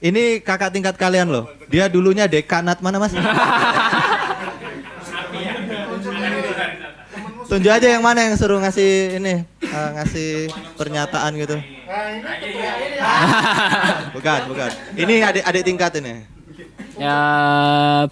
[0.00, 1.44] ini kakak tingkat kalian loh.
[1.68, 3.12] Dia dulunya dekanat mana mas?
[7.48, 11.56] Tunjuk aja yang mana yang suruh ngasih ini eh, ngasih pernyataan gitu.
[14.16, 14.70] bukan, bukan.
[14.92, 16.28] Ini adik adik tingkat ini.
[17.00, 17.16] Ya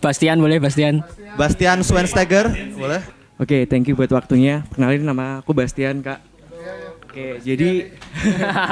[0.01, 1.05] Bastian boleh Bastian.
[1.37, 2.49] Bastian Schweinsteiger,
[2.81, 3.05] boleh?
[3.37, 4.65] Oke, thank you buat waktunya.
[4.73, 6.25] Kenalin nama aku Bastian, Kak.
[7.17, 7.71] Oke, jadi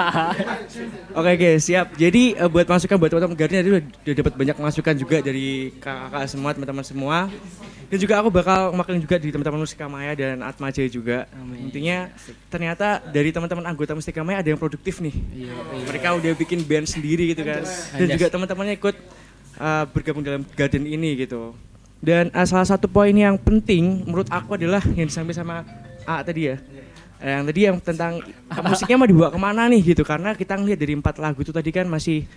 [1.17, 1.97] Oke, oke, siap.
[1.97, 5.73] Jadi eh, buat masukan buat teman-teman Garden tadi udah, udah dapat banyak masukan juga dari
[5.81, 7.17] kakak-kakak semua, teman-teman semua.
[7.89, 11.25] Dan juga aku bakal makan juga di teman-teman Mustika Maya dan Atma Jaya juga.
[11.57, 12.13] Intinya
[12.53, 15.17] ternyata dari teman-teman anggota Mustika Maya ada yang produktif nih.
[15.89, 17.65] Mereka udah bikin band sendiri gitu kan.
[17.97, 18.97] Dan juga teman-temannya ikut
[19.57, 21.57] uh, bergabung dalam garden ini gitu.
[22.05, 25.57] Dan uh, salah satu poin yang penting menurut aku adalah yang disampaikan sama
[26.05, 26.61] A tadi ya.
[27.25, 28.13] Yang tadi yang tentang
[28.69, 30.05] musiknya mau dibawa ke mana nih gitu.
[30.05, 32.29] Karena kita ngeliat dari empat lagu itu tadi kan masih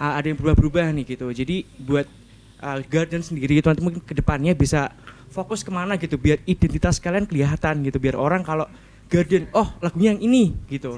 [0.00, 1.28] uh, ada yang berubah-berubah nih gitu.
[1.28, 2.08] Jadi buat
[2.64, 4.96] uh, garden sendiri teman-teman ke depannya bisa
[5.28, 6.16] fokus ke mana gitu.
[6.16, 8.00] Biar identitas kalian kelihatan gitu.
[8.00, 8.64] Biar orang kalau
[9.12, 10.96] garden oh lagunya yang ini gitu.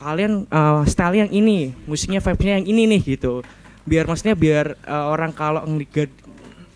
[0.00, 3.44] Kalian uh, style yang ini musiknya vibe-nya yang ini nih gitu.
[3.84, 6.08] Biar maksudnya biar uh, orang kalau ngelihat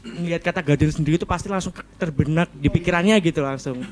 [0.07, 3.83] ngelihat kata garden sendiri itu pasti langsung terbenak di pikirannya gitu langsung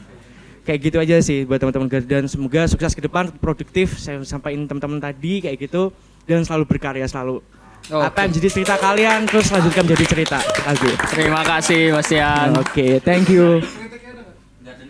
[0.64, 4.00] kayak gitu aja sih buat teman-teman garden semoga sukses ke depan produktif.
[4.00, 5.92] Saya sampaikan teman-teman tadi kayak gitu.
[6.24, 7.44] Dan selalu berkarya selalu.
[7.92, 10.38] Apa yang jadi cerita kalian terus lanjutkan menjadi cerita.
[10.64, 10.88] Lagu.
[11.12, 12.56] Terima kasih Bastian.
[12.56, 13.60] oke thank you.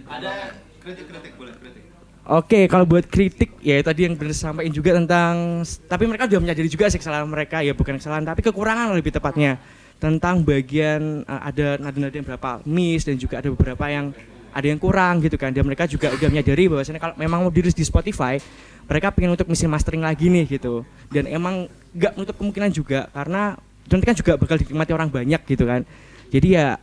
[0.06, 1.82] Ada kritik-kritik boleh kritik.
[2.22, 6.70] Oke, kalau buat kritik ya tadi yang benar sampaikan juga tentang tapi mereka juga menyadari
[6.70, 7.66] juga sih kesalahan mereka.
[7.66, 9.58] Ya bukan kesalahan tapi kekurangan lebih tepatnya.
[9.98, 14.14] Tentang bagian uh, ada nada-nada yang berapa miss dan juga ada beberapa yang
[14.54, 15.50] ada yang kurang gitu kan.
[15.50, 18.38] Dan mereka juga udah menyadari bahwasanya kalau memang mau dirilis di Spotify
[18.86, 20.86] mereka pengen untuk misi mastering lagi nih gitu.
[21.10, 25.40] Dan emang nggak menutup kemungkinan juga karena itu nanti kan juga bakal dinikmati orang banyak
[25.44, 25.82] gitu kan.
[26.30, 26.78] Jadi ya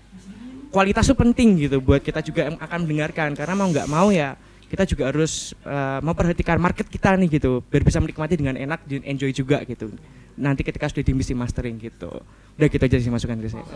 [0.69, 3.33] kualitas tuh penting gitu buat kita juga akan mendengarkan.
[3.33, 4.35] Karena mau nggak mau ya
[4.67, 9.01] kita juga harus eh, memperhatikan market kita nih gitu biar bisa menikmati dengan enak dan
[9.07, 9.91] enjoy juga gitu.
[10.39, 12.11] Nanti ketika sudah di mixing mastering gitu.
[12.55, 13.67] Udah gitu aja sih masukan dari saya.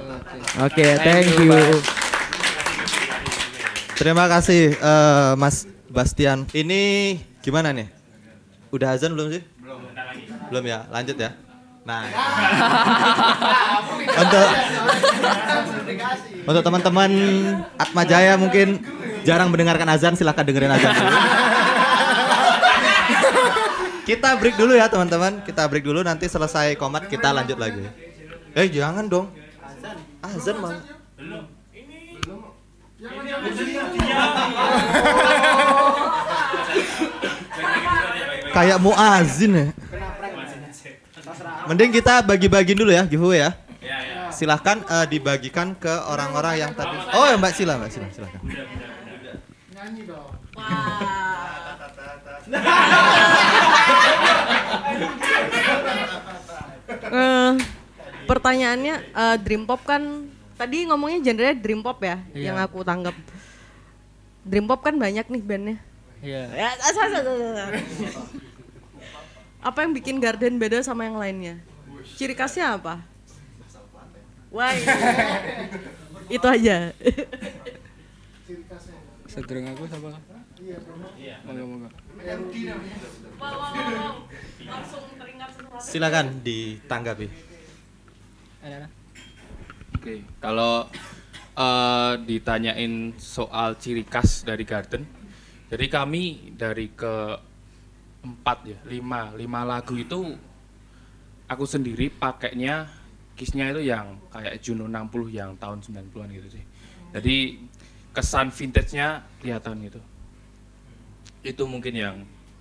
[0.64, 0.86] Oke.
[1.04, 2.15] Thank you
[3.96, 6.44] Terima kasih eh, Mas Bastian.
[6.52, 7.88] Ini gimana nih?
[8.68, 9.42] Udah azan belum sih?
[9.64, 9.80] Belum.
[10.52, 10.84] Belum ya?
[10.92, 11.32] Lanjut ya.
[11.88, 12.04] Nah.
[14.26, 14.48] untuk
[16.44, 17.12] untuk teman-teman
[17.80, 18.84] Atma Jaya mungkin
[19.24, 21.16] jarang mendengarkan azan, silahkan dengerin azan dulu.
[24.10, 25.40] kita break dulu ya teman-teman.
[25.48, 27.88] Kita break dulu nanti selesai komat kita lanjut lagi.
[28.60, 29.32] Eh jangan dong.
[30.20, 30.95] Azan malah.
[38.56, 39.68] Kayak muazin ya.
[41.70, 43.52] Mending kita bagi-bagi dulu ya giveaway ya.
[44.34, 46.98] Silahkan eh, dibagikan ke orang-orang yang tadi.
[47.14, 48.42] Oh ya Mbak Sila, Mbak Sila, silahkan.
[57.06, 57.54] Eh,
[58.26, 62.52] pertanyaannya eh, dream pop kan tadi ngomongnya genrenya dream pop ya Iya.
[62.52, 63.16] yang aku tanggap.
[64.46, 65.78] Dream pop kan banyak nih bandnya.
[66.24, 66.44] Iya.
[66.54, 66.70] Ya.
[69.60, 71.58] Apa yang bikin Garden beda sama yang lainnya?
[72.16, 73.02] Ciri khasnya apa?
[74.54, 74.72] Wah,
[76.32, 76.96] itu aja.
[79.28, 80.16] Sedurung aku sama.
[81.20, 81.36] Iya.
[85.84, 87.28] Silakan ditanggapi.
[90.06, 90.86] Oke, kalau
[91.58, 95.02] eh, ditanyain soal ciri khas dari Garden,
[95.66, 97.34] jadi kami dari ke
[98.22, 100.38] empat ya, lima, lima lagu itu
[101.50, 102.86] aku sendiri pakainya
[103.34, 106.64] kisnya itu yang kayak Juno 60 yang tahun 90-an gitu sih.
[107.10, 107.66] Jadi
[108.14, 110.02] kesan vintage-nya kelihatan gitu.
[111.42, 112.16] Itu mungkin yang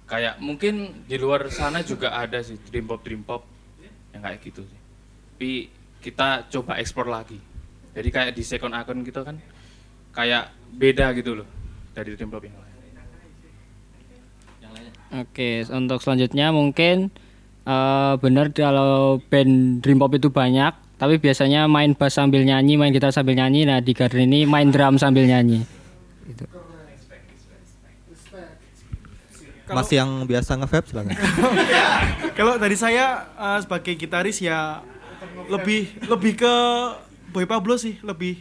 [0.09, 3.45] kayak mungkin di luar sana juga ada sih dream pop dream pop
[4.17, 4.81] yang kayak gitu sih.
[5.37, 7.41] Tapi kita coba eksplor lagi.
[7.97, 9.41] Jadi kayak di second account gitu kan
[10.13, 11.49] kayak beda gitu loh
[11.97, 12.73] dari dream pop yang lain.
[15.15, 17.09] Oke, untuk selanjutnya mungkin
[17.65, 22.93] eh benar kalau band dream pop itu banyak, tapi biasanya main bass sambil nyanyi, main
[22.93, 23.65] gitar sambil nyanyi.
[23.65, 25.65] Nah di Garden ini main drum sambil nyanyi.
[26.29, 26.45] Gitu.
[29.65, 31.17] Mas yang biasa nge-vape silakan.
[32.39, 34.85] Kalau dari saya eh, sebagai gitaris ya
[35.51, 36.55] lebih lebih ke
[37.35, 38.39] Boy Pablo sih, lebih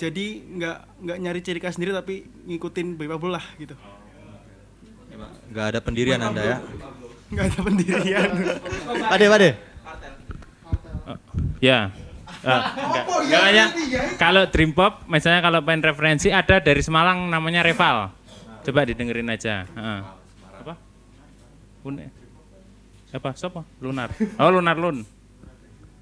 [0.00, 3.76] jadi nggak nggak nyari ciri khas sendiri tapi ngikutin Boy Pablo lah gitu.
[5.50, 6.58] Gak ada pendirian Anda ya.
[7.28, 8.28] Nggak ada pendirian.
[9.10, 9.50] Pade, pade.
[11.60, 11.92] Ya.
[12.40, 13.04] Ah, enggak.
[13.04, 13.64] Enggak hanya
[14.16, 18.08] kalau dream pop misalnya kalau pengen referensi ada dari Semalang namanya Reval.
[18.64, 19.68] Coba didengerin aja.
[19.68, 20.00] Heeh.
[20.64, 20.74] Apa?
[21.84, 22.08] Bune.
[23.12, 23.36] Apa?
[23.36, 23.60] Siapa?
[23.84, 24.08] Lunar.
[24.40, 25.04] Oh, Lunar Lun.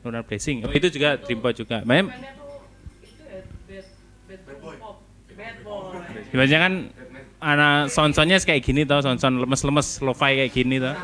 [0.04, 0.62] Lunar Blessing.
[0.64, 1.82] Oh, itu juga dream pop juga.
[1.82, 2.10] Mem
[6.28, 6.74] Biasanya kan
[7.38, 10.94] anak son-sonnya kayak gini tau, son-son lemes-lemes lo-fi kayak gini tau.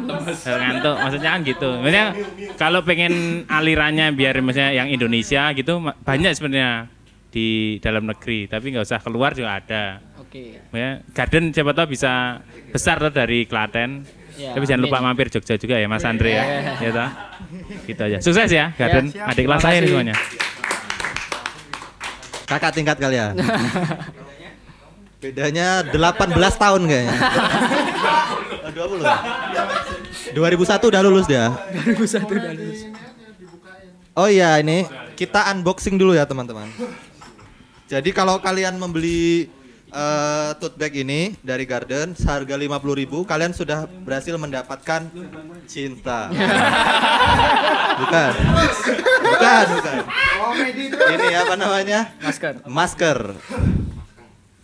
[0.44, 1.68] Ngantuk, maksudnya kan gitu.
[1.80, 2.06] Maksudnya
[2.58, 6.90] kalau pengen alirannya biar misalnya yang Indonesia gitu banyak sebenarnya
[7.30, 9.98] di dalam negeri, tapi nggak usah keluar juga ada.
[10.22, 10.58] Oke.
[10.74, 14.06] Ya, Garden siapa tahu bisa besar tuh dari Klaten.
[14.34, 16.42] Ya, tapi jangan lupa mampir Jogja juga ya Mas Andre ya.
[16.42, 16.72] Ya.
[16.82, 17.10] Ya toh?
[17.86, 18.18] Gitu aja.
[18.20, 19.10] Sukses ya Garden.
[19.10, 19.30] siap.
[19.30, 20.14] Adik kelas saya semuanya.
[22.44, 23.34] Kakak tingkat kalian.
[25.24, 27.16] Bedanya 18 tahun kayaknya.
[28.64, 30.36] Oh, 20.
[30.36, 31.48] 2001 udah lulus dia.
[31.72, 32.80] 2001 udah lulus.
[34.14, 34.84] Oh iya ini
[35.16, 36.68] kita unboxing dulu ya teman-teman.
[37.88, 39.48] Jadi kalau kalian membeli
[39.94, 45.06] eh, tote bag ini dari Garden seharga 50.000 kalian sudah berhasil mendapatkan
[45.70, 46.28] cinta.
[48.02, 48.32] bukan.
[49.24, 50.02] Bukan, bukan.
[51.14, 52.00] Ini apa namanya?
[52.18, 52.54] Masker.
[52.66, 53.18] Masker.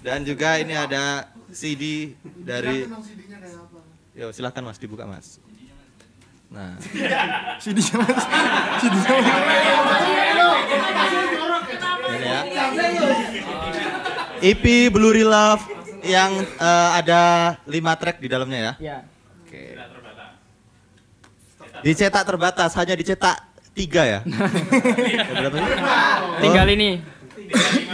[0.02, 2.88] Dan juga ini ada CD dari
[4.10, 5.38] Yo, silahkan Mas dibuka Mas.
[6.50, 6.74] Nah.
[7.62, 8.24] CD-nya Mas.
[8.82, 9.16] CD-nya
[12.10, 12.40] Ini ya.
[14.40, 15.62] EP Blue Love
[16.04, 17.20] yang eh, ada
[17.68, 18.72] 5 track di dalamnya ya.
[18.80, 18.98] Ya.
[19.44, 19.76] Oke.
[21.80, 23.36] Dicetak terbatas, hanya dicetak
[23.72, 24.20] tiga ya.
[25.32, 25.72] Berapa sih?
[26.44, 26.90] Tinggal Oh, ini.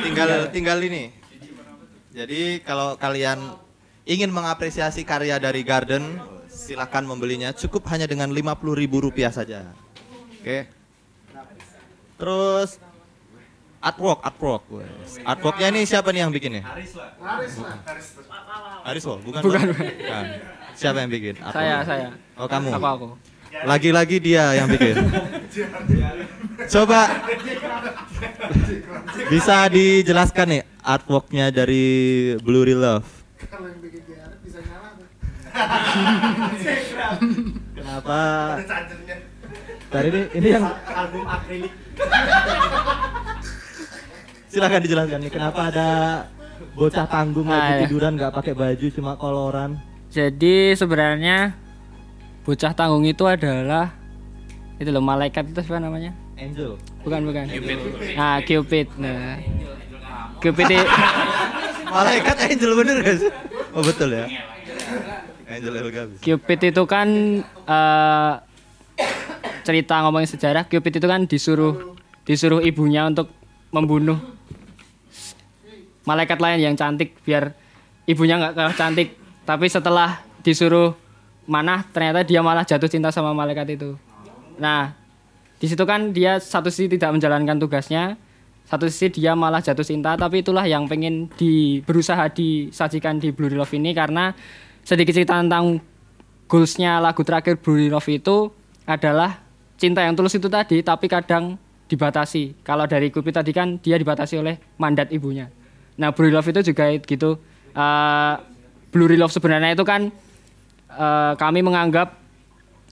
[0.02, 1.14] Tinggal tinggal ini.
[2.16, 3.54] Jadi kalau kalian
[4.08, 6.18] ingin mengapresiasi karya dari Garden,
[6.48, 7.52] silahkan membelinya.
[7.52, 9.70] Cukup hanya dengan 50.000 rupiah saja.
[10.40, 10.66] Oke.
[12.16, 12.80] Terus
[13.86, 14.62] Artwork, artwork.
[14.74, 15.22] Wes.
[15.22, 16.62] Artworknya ini siapa nih yang bikin nih?
[16.66, 17.14] Haris lah.
[18.82, 19.40] Haris loh, bukan?
[19.46, 19.78] Bukan, Bang?
[19.78, 19.94] bukan.
[19.94, 20.24] Bukan.
[20.74, 21.34] Siapa yang bikin?
[21.38, 21.54] artwork?
[21.54, 22.08] Saya, saya.
[22.34, 22.74] Oh kamu.
[22.74, 23.14] Apa aku?
[23.62, 24.98] Lagi-lagi dia yang bikin.
[26.74, 27.14] Coba
[29.30, 31.86] bisa dijelaskan nih artworknya dari
[32.42, 33.06] Blurry Love.
[33.46, 34.02] Kalau yang bikin
[34.42, 34.98] bisa nyala.
[37.70, 38.18] Kenapa?
[39.86, 41.70] Tadi ini, ini yang album akrilik.
[44.56, 45.88] Silahkan dijelaskan nih kenapa ada
[46.72, 47.80] bocah tanggung Ah, lagi ya.
[47.84, 49.76] tiduran nggak pakai baju cuma koloran.
[50.08, 51.52] Jadi sebenarnya
[52.40, 53.92] bocah tanggung itu adalah
[54.76, 56.16] itu loh malaikat itu apa namanya?
[56.36, 56.80] Angel.
[57.04, 57.44] Bukan bukan.
[57.46, 57.78] Cupid.
[58.16, 58.86] Nah Cupid.
[58.96, 59.36] Nah
[60.38, 60.66] Cupid
[61.92, 63.22] Malaikat angel bener guys.
[63.72, 64.24] Oh betul ya.
[65.46, 66.02] Angel Elga.
[66.08, 66.20] bisa.
[66.22, 67.08] Cupid itu kan
[67.44, 68.32] eh,
[69.62, 70.64] cerita ngomongin sejarah.
[70.64, 71.92] Cupid itu kan disuruh
[72.24, 73.28] disuruh ibunya untuk
[73.68, 74.16] membunuh
[76.06, 77.52] malaikat lain yang cantik biar
[78.06, 79.18] ibunya nggak kalah cantik.
[79.44, 80.94] Tapi setelah disuruh
[81.46, 83.98] manah ternyata dia malah jatuh cinta sama malaikat itu.
[84.56, 84.94] Nah
[85.58, 88.14] di situ kan dia satu sisi tidak menjalankan tugasnya,
[88.66, 90.14] satu sisi dia malah jatuh cinta.
[90.14, 94.34] Tapi itulah yang pengen di berusaha disajikan di Blue Love ini karena
[94.86, 95.82] sedikit cerita tentang
[96.46, 98.50] goalsnya lagu terakhir Blue Love itu
[98.86, 99.42] adalah
[99.76, 102.62] cinta yang tulus itu tadi, tapi kadang dibatasi.
[102.66, 105.50] Kalau dari Cupid tadi kan dia dibatasi oleh mandat ibunya.
[105.96, 107.40] Nah, Blue Love itu juga gitu.
[107.72, 108.34] Eh,
[108.92, 110.08] Blue Love sebenarnya itu kan
[110.92, 112.16] eh, kami menganggap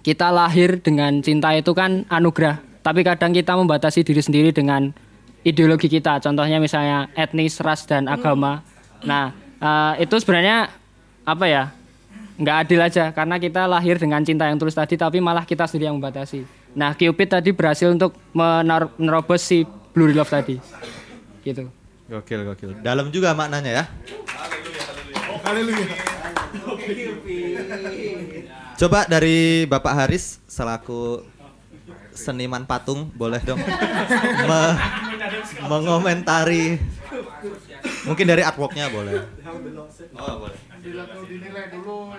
[0.05, 4.93] kita lahir dengan cinta itu kan anugerah, tapi kadang kita membatasi diri sendiri dengan
[5.45, 6.21] ideologi kita.
[6.21, 8.61] Contohnya misalnya etnis, ras dan agama.
[9.05, 10.69] Nah, eh, itu sebenarnya
[11.25, 11.65] apa ya?
[12.35, 15.87] nggak adil aja karena kita lahir dengan cinta yang tulus tadi tapi malah kita sendiri
[15.87, 16.43] yang membatasi.
[16.75, 19.63] Nah, Cupid tadi berhasil untuk mener- menerobos si
[19.95, 20.59] Blue Love tadi.
[21.47, 21.71] Gitu.
[22.05, 22.71] Gokil gokil.
[22.85, 23.85] Dalam juga maknanya ya.
[28.75, 31.25] Coba dari Bapak Haris selaku
[32.15, 34.79] seniman patung boleh dong me-
[35.67, 36.79] mengomentari
[38.07, 39.19] mungkin dari artworknya boleh.
[40.15, 40.59] Oh boleh.
[40.79, 42.15] Dinilai dinilai dulu.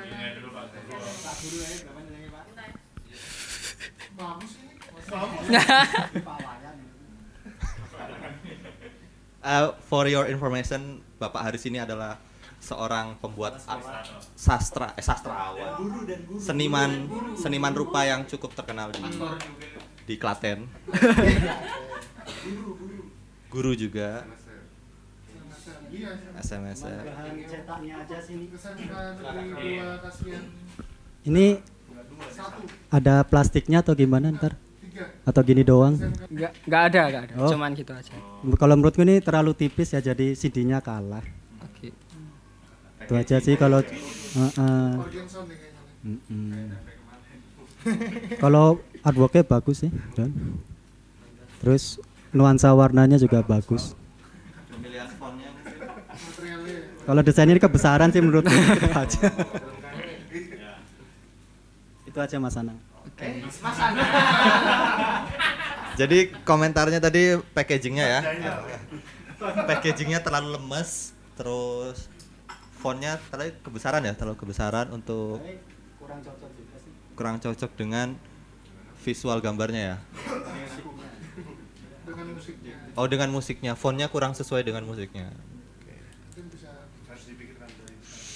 [9.46, 12.18] Uh, for your information, Bapak Haris ini adalah
[12.58, 13.62] seorang pembuat
[14.34, 15.78] sastra, eh sastrawan,
[16.42, 17.06] seniman,
[17.38, 19.06] seniman rupa yang cukup terkenal di
[20.10, 20.66] di Klaten.
[23.54, 24.26] Guru juga.
[26.42, 26.82] SMS.
[31.22, 31.46] Ini
[32.90, 34.65] ada plastiknya atau gimana ntar?
[35.28, 35.98] Atau gini doang?
[36.32, 37.34] Nggak, nggak ada, nggak ada.
[37.42, 37.50] Oh.
[37.52, 38.14] Cuman gitu aja.
[38.56, 41.26] Kalau menurutku ini terlalu tipis ya jadi CD-nya kalah.
[41.64, 41.92] Oke.
[43.04, 44.90] Itu aja sih kalau Heeh.
[46.06, 46.70] Mm-mm.
[48.38, 50.32] Kalau artworknya bagus sih, Don.
[51.62, 51.98] Terus
[52.30, 53.98] nuansa warnanya juga bagus.
[57.06, 59.30] Kalau desainnya ini kebesaran sih menurutku itu aja.
[62.10, 62.80] Itu aja Mas Anang.
[66.00, 68.22] Jadi komentarnya tadi packagingnya ya.
[69.40, 72.12] Packagingnya terlalu lemes, terus
[72.80, 75.40] fontnya terlalu kebesaran ya, terlalu kebesaran untuk
[75.98, 76.92] Kurang cocok juga sih.
[77.16, 78.08] kurang cocok dengan
[79.02, 79.98] visual gambarnya ya.
[82.06, 82.76] Dengan musiknya.
[82.94, 85.34] Oh dengan musiknya, fontnya kurang sesuai dengan musiknya.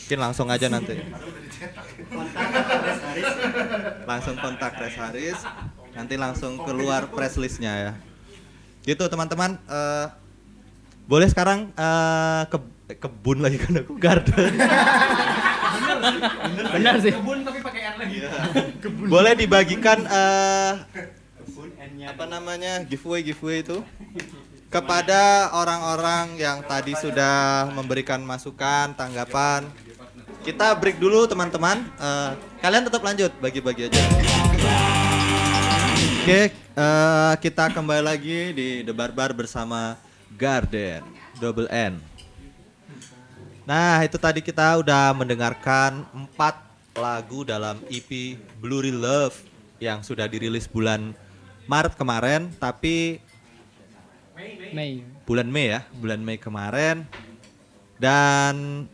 [0.09, 0.97] Mungkin langsung aja nanti.
[1.59, 2.47] Kontak
[2.79, 3.27] Res Haris.
[4.07, 5.39] langsung kontak Res Haris,
[5.91, 7.91] nanti langsung keluar press listnya ya.
[8.87, 9.59] Gitu teman-teman.
[9.67, 10.07] eh,
[11.09, 12.57] boleh sekarang eh, ke
[12.95, 14.53] kebun lagi kan aku garden.
[16.79, 17.11] Benar sih.
[17.11, 18.17] Kebun tapi pakai R lagi.
[19.09, 20.73] Boleh dibagikan eh,
[21.99, 23.83] apa namanya giveaway giveaway itu
[24.69, 29.65] kepada orang-orang yang tadi sudah memberikan masukan, tanggapan.
[30.39, 31.83] Kita break dulu teman-teman.
[31.99, 32.31] Eh,
[32.63, 34.01] kalian tetap lanjut bagi-bagi aja.
[36.23, 39.99] Oke, eh, kita kembali lagi di The Barbar bersama
[40.39, 41.03] Garden
[41.43, 41.99] Double N.
[43.67, 46.57] Nah, itu tadi kita udah mendengarkan empat
[46.97, 49.37] lagu dalam EP Blurry Love
[49.77, 51.13] yang sudah dirilis bulan
[51.69, 53.21] Maret kemarin, tapi
[54.73, 55.03] Mei.
[55.27, 57.05] bulan Mei ya, bulan Mei kemarin.
[57.99, 58.87] Dan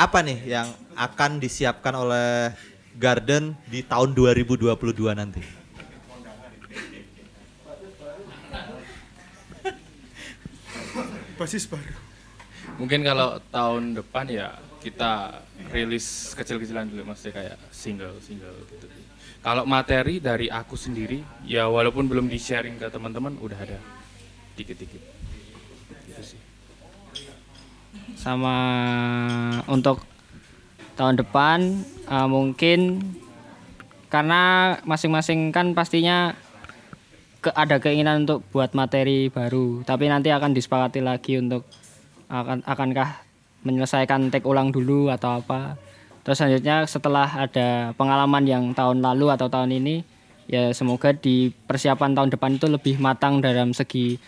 [0.00, 2.56] apa nih yang akan disiapkan oleh
[2.96, 4.72] Garden di tahun 2022
[5.12, 5.60] nanti?
[11.40, 11.96] basis baru
[12.76, 15.40] Mungkin kalau tahun depan ya kita
[15.72, 18.86] rilis kecil-kecilan dulu maksudnya kayak single-single gitu.
[19.40, 23.76] Kalau materi dari aku sendiri ya walaupun belum di-sharing ke teman-teman udah ada
[24.56, 25.00] dikit-dikit.
[26.08, 26.40] Gitu sih.
[28.20, 28.56] Sama
[29.64, 30.04] untuk
[31.00, 33.00] tahun depan eh, mungkin
[34.12, 36.36] karena masing-masing kan pastinya
[37.40, 41.64] ke, ada keinginan untuk buat materi baru tapi nanti akan disepakati lagi untuk
[42.28, 43.30] akan akankah
[43.64, 45.76] menyelesaikan take ulang dulu atau apa.
[46.24, 50.04] Terus selanjutnya setelah ada pengalaman yang tahun lalu atau tahun ini
[50.50, 54.20] ya semoga di persiapan tahun depan itu lebih matang dalam segi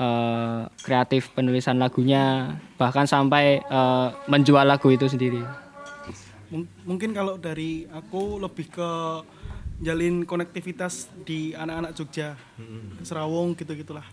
[0.00, 5.44] eh, kreatif penulisan lagunya bahkan sampai eh, menjual lagu itu sendiri
[6.48, 8.90] Mung- mungkin kalau dari aku lebih ke
[9.80, 12.34] jalin konektivitas di anak-anak Jogja
[13.00, 14.04] Serawong gitu gitulah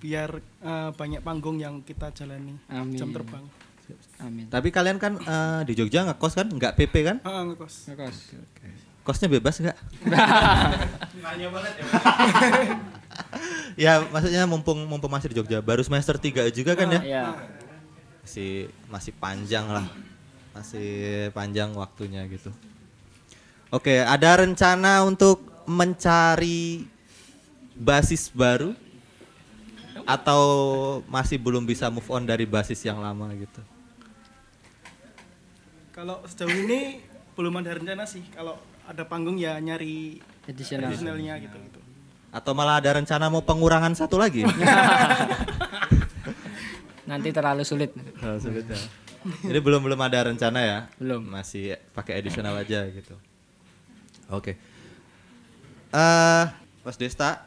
[0.00, 2.96] biar eh, banyak panggung yang kita jalani Amin.
[2.96, 3.44] jam terbang
[4.22, 4.46] Amin.
[4.46, 6.46] Tapi kalian kan eh, di Jogja ngekos kan?
[6.46, 7.16] Nggak PP kan?
[7.26, 7.90] Ah, ngekos.
[7.90, 8.16] Ngekos.
[9.02, 9.74] Kosnya bebas nggak?
[11.24, 11.84] Nanya banget ya.
[13.74, 17.00] ya maksudnya mumpung mumpung masih di Jogja, baru semester 3 juga kan ya?
[17.00, 17.24] Iya.
[18.24, 18.50] Masih
[18.90, 19.86] masih panjang lah.
[20.50, 20.90] Masih
[21.30, 22.50] panjang waktunya gitu.
[23.70, 26.90] Oke, ada rencana untuk mencari
[27.78, 28.74] basis baru
[30.02, 30.42] atau
[31.06, 33.62] masih belum bisa move on dari basis yang lama gitu?
[35.94, 37.04] Kalau sejauh ini
[37.38, 38.24] belum ada rencana sih.
[38.34, 38.58] Kalau
[38.90, 40.18] ada panggung ya nyari
[40.50, 40.90] Additional.
[40.90, 41.80] additionalnya gitu gitu.
[42.30, 44.46] Atau malah ada rencana mau pengurangan satu lagi?
[47.10, 47.90] nanti terlalu sulit
[48.22, 48.78] Terlalu sulit ya.
[49.50, 50.78] Jadi belum belum ada rencana ya?
[50.96, 51.26] Belum.
[51.26, 53.18] Masih pakai additional aja gitu.
[54.30, 54.56] Oke.
[55.90, 56.44] Eh,
[56.86, 57.44] Mas Desta,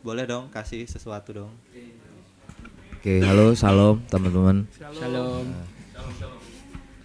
[0.00, 1.52] boleh dong kasih sesuatu dong.
[2.96, 4.64] Oke, halo, salam teman-teman.
[4.72, 5.44] Shalom.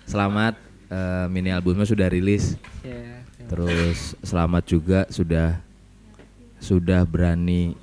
[0.08, 0.56] Selamat
[0.88, 2.56] eh, mini albumnya sudah rilis.
[2.86, 5.60] Ya, Terus selamat juga sudah
[6.60, 7.76] sudah berani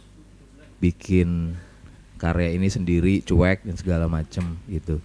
[0.81, 1.57] bikin
[2.17, 5.01] karya ini sendiri, cuek dan segala macem gitu.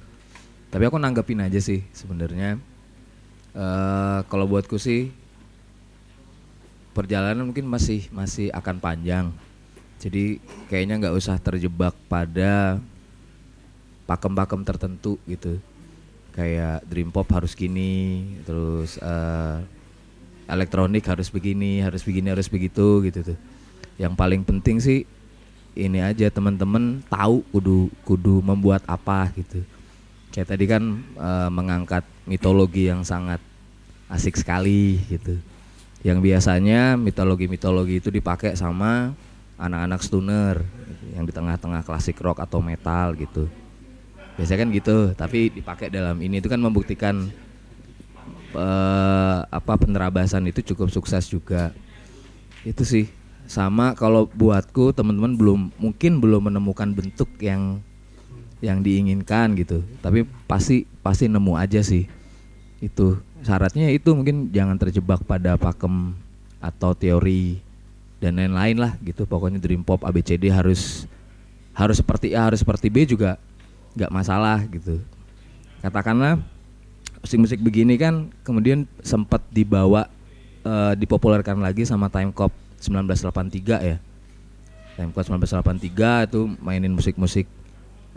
[0.71, 2.59] Tapi aku nanggepin aja sih sebenarnya.
[3.51, 5.11] eh kalau buatku sih
[6.95, 9.27] perjalanan mungkin masih masih akan panjang.
[9.99, 10.39] Jadi
[10.71, 12.79] kayaknya nggak usah terjebak pada
[14.07, 15.59] pakem-pakem tertentu gitu.
[16.31, 19.57] Kayak dream pop harus gini, terus eh,
[20.47, 23.39] elektronik harus begini, harus begini, harus begitu gitu tuh.
[23.99, 25.05] Yang paling penting sih
[25.77, 29.63] ini aja teman-teman tahu kudu kudu membuat apa gitu.
[30.31, 33.39] Kayak tadi kan eh, mengangkat mitologi yang sangat
[34.11, 35.39] asik sekali gitu.
[36.01, 39.13] Yang biasanya mitologi-mitologi itu dipakai sama
[39.61, 40.55] anak-anak stoner
[41.13, 43.45] yang di tengah-tengah klasik rock atau metal gitu.
[44.35, 47.29] Biasanya kan gitu, tapi dipakai dalam ini itu kan membuktikan
[48.57, 51.69] eh, apa penerabasan itu cukup sukses juga.
[52.65, 53.20] Itu sih.
[53.51, 57.83] Sama kalau buatku teman-teman belum mungkin belum menemukan bentuk yang
[58.63, 59.83] yang diinginkan gitu.
[59.99, 62.07] Tapi pasti pasti nemu aja sih.
[62.79, 66.15] Itu syaratnya itu mungkin jangan terjebak pada pakem
[66.63, 67.59] atau teori
[68.23, 69.27] dan lain-lain lah gitu.
[69.27, 71.03] Pokoknya dream pop ABCD harus
[71.75, 73.35] harus seperti A harus seperti B juga
[73.99, 75.03] nggak masalah gitu.
[75.83, 76.39] Katakanlah
[77.19, 80.07] musik-musik begini kan kemudian sempat dibawa
[80.63, 83.97] eh, dipopulerkan lagi sama Time Cop 1983 ya.
[84.97, 87.47] Time Cop 1983 itu mainin musik-musik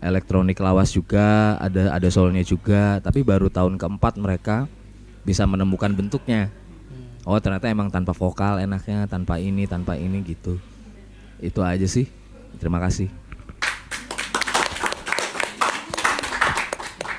[0.02, 4.66] elektronik lawas juga, ada ada soulnya juga, tapi baru tahun keempat mereka
[5.22, 6.50] bisa menemukan bentuknya.
[7.24, 10.60] Oh ternyata emang tanpa vokal enaknya, tanpa ini, tanpa ini gitu.
[11.40, 12.04] Itu aja sih.
[12.60, 13.08] Terima kasih.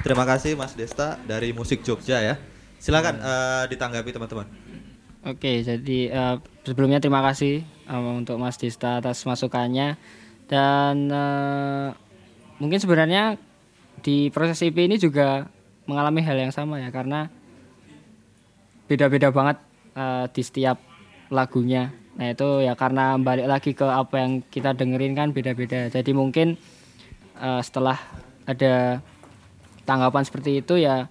[0.06, 2.38] Terima kasih Mas Desta dari Musik Jogja ya.
[2.78, 4.46] Silakan eh, ditanggapi teman-teman.
[5.26, 6.36] Oke, jadi eh,
[6.66, 9.96] sebelumnya terima kasih eh, untuk Mas Dista atas masukannya
[10.50, 11.88] dan eh,
[12.58, 13.38] mungkin sebenarnya
[14.02, 15.48] di proses EP ini juga
[15.86, 17.30] mengalami hal yang sama ya karena
[18.90, 19.58] beda-beda banget
[19.94, 20.78] eh, di setiap
[21.30, 21.94] lagunya.
[22.16, 25.90] Nah itu ya karena balik lagi ke apa yang kita dengerin kan beda-beda.
[25.90, 26.58] Jadi mungkin
[27.42, 27.98] eh, setelah
[28.46, 29.02] ada
[29.86, 31.10] tanggapan seperti itu ya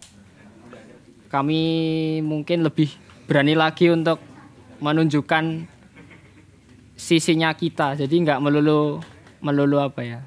[1.30, 1.62] kami
[2.22, 2.94] mungkin lebih
[3.26, 4.22] berani lagi untuk
[4.84, 5.64] menunjukkan
[6.92, 7.96] sisinya kita.
[7.96, 9.00] Jadi nggak melulu
[9.40, 10.20] melulu apa ya?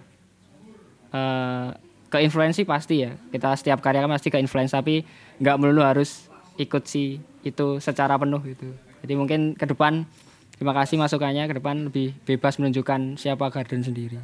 [1.14, 1.68] Eh
[2.08, 3.14] ke influensi pasti ya.
[3.30, 5.06] Kita setiap karya kan pasti ke influence tapi
[5.38, 6.26] nggak melulu harus
[6.58, 8.74] ikut si itu secara penuh gitu.
[9.06, 10.10] Jadi mungkin ke depan
[10.58, 14.18] terima kasih masukannya ke depan lebih bebas menunjukkan siapa Garden sendiri.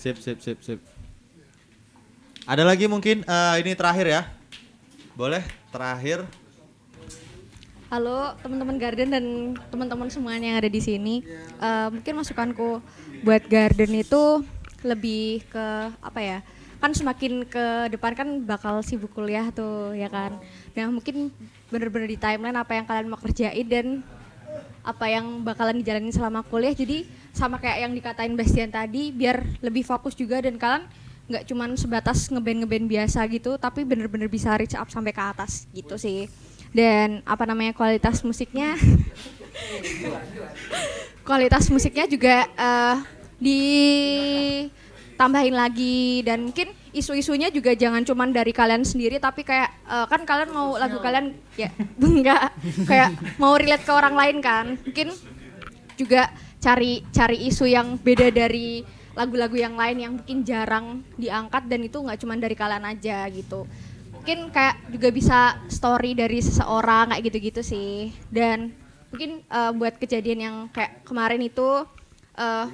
[0.00, 0.80] Sip, sip, sip, sip.
[2.48, 3.20] Ada lagi mungkin?
[3.20, 4.22] Eh, ini terakhir ya.
[5.12, 5.44] Boleh?
[5.68, 6.24] Terakhir.
[7.90, 9.24] Halo teman-teman Garden dan
[9.66, 11.26] teman-teman semuanya yang ada di sini.
[11.58, 12.78] Eh, mungkin masukanku
[13.26, 14.46] buat Garden itu
[14.86, 15.66] lebih ke
[15.98, 16.38] apa ya?
[16.78, 20.38] Kan semakin ke depan kan bakal sibuk kuliah tuh ya kan.
[20.78, 21.34] Nah mungkin
[21.66, 24.06] bener-bener di timeline apa yang kalian mau kerjain dan
[24.86, 26.70] apa yang bakalan dijalanin selama kuliah.
[26.70, 30.86] Jadi sama kayak yang dikatain Bastian tadi, biar lebih fokus juga dan kalian
[31.26, 35.66] nggak cuman sebatas ngeband ngeband biasa gitu, tapi bener-bener bisa reach up sampai ke atas
[35.74, 36.30] gitu sih.
[36.70, 38.76] Dan apa namanya kualitas musiknya?
[41.26, 42.96] Kualitas musiknya juga eh,
[43.42, 46.22] ditambahin lagi.
[46.22, 50.78] Dan mungkin isu-isunya juga jangan cuman dari kalian sendiri tapi kayak eh, kan kalian mau
[50.78, 52.54] lagu kalian ya enggak.
[52.86, 54.78] Kayak mau relate ke orang lain kan.
[54.78, 55.10] Mungkin
[55.98, 56.30] juga
[56.60, 58.86] cari cari isu yang beda dari
[59.16, 63.66] lagu-lagu yang lain yang mungkin jarang diangkat dan itu nggak cuman dari kalian aja gitu
[64.20, 65.38] mungkin kayak juga bisa
[65.72, 68.68] story dari seseorang kayak gitu-gitu sih dan
[69.08, 71.88] mungkin eh, buat kejadian yang kayak kemarin itu
[72.36, 72.66] eh,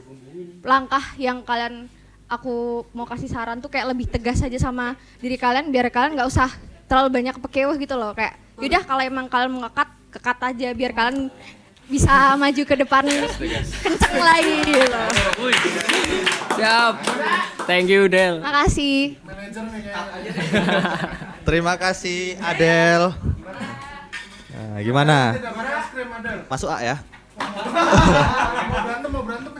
[0.66, 1.86] langkah yang kalian
[2.27, 6.27] aku mau kasih saran tuh kayak lebih tegas aja sama diri kalian biar kalian nggak
[6.27, 6.51] usah
[6.90, 10.93] terlalu banyak pekeweh gitu loh kayak yaudah kalau emang kalian mau ngekat kekat aja biar
[10.98, 11.31] kalian
[11.86, 13.06] bisa maju ke depan
[13.86, 14.98] kenceng lagi gitu.
[16.59, 16.94] Siap.
[17.70, 18.43] Thank you Del.
[18.43, 19.14] Makasih.
[21.47, 23.14] Terima kasih Adel.
[24.51, 25.39] Nah, gimana?
[26.51, 26.97] Masuk A ya?
[27.39, 29.52] mau berantem mau berantem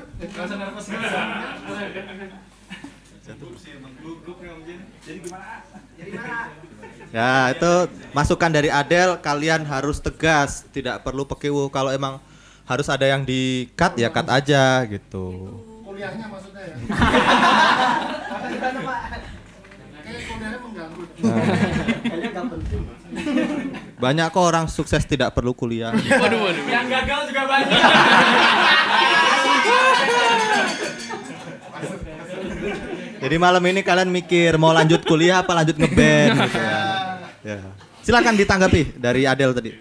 [7.15, 7.73] Ya itu
[8.11, 12.19] masukan dari Adel kalian harus tegas tidak perlu pekewu kalau emang
[12.67, 15.55] harus ada yang di cut ya cut aja gitu
[15.87, 16.77] kuliahnya maksudnya ya
[23.97, 26.65] banyak kok orang sukses tidak perlu kuliah Waduh, waduh.
[26.69, 27.81] Yang gagal juga banyak.
[33.17, 36.79] jadi malam ini kalian mikir mau lanjut kuliah apa lanjut ngeband gitu ya.
[37.43, 37.59] ya
[38.05, 39.73] silakan ditanggapi dari Adel tadi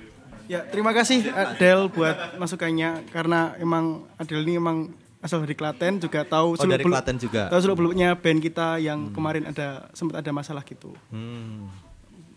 [0.46, 4.94] Ya, terima kasih Adel buat masukannya karena emang Adel ini emang
[5.26, 7.42] asal dari Klaten juga tahu Oh, dari seluk-beluk- Klaten juga.
[7.50, 10.94] Tahu seluk beluknya band kita yang kemarin ada sempat ada masalah gitu.
[11.10, 11.66] Hmm.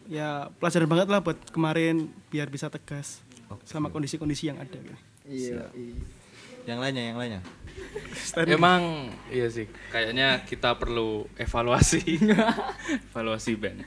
[0.09, 3.21] Ya, pelajaran banget lah buat kemarin biar bisa tegas
[3.63, 4.97] sama kondisi-kondisi yang ada gitu.
[5.29, 5.69] Siap.
[6.65, 7.41] yang lainnya yang lainnya
[8.45, 12.21] Emang iya sih, kayaknya kita perlu evaluasi,
[13.09, 13.85] evaluasi band.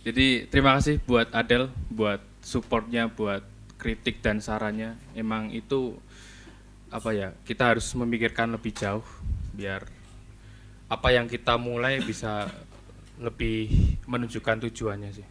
[0.00, 3.42] Jadi terima kasih buat Adel, buat supportnya, buat
[3.76, 4.96] kritik dan sarannya.
[5.12, 5.96] Emang itu
[6.90, 7.28] apa ya?
[7.42, 9.04] Kita harus memikirkan lebih jauh
[9.56, 9.86] biar
[10.86, 12.46] apa yang kita mulai bisa
[13.18, 13.72] lebih
[14.06, 15.26] menunjukkan tujuannya sih.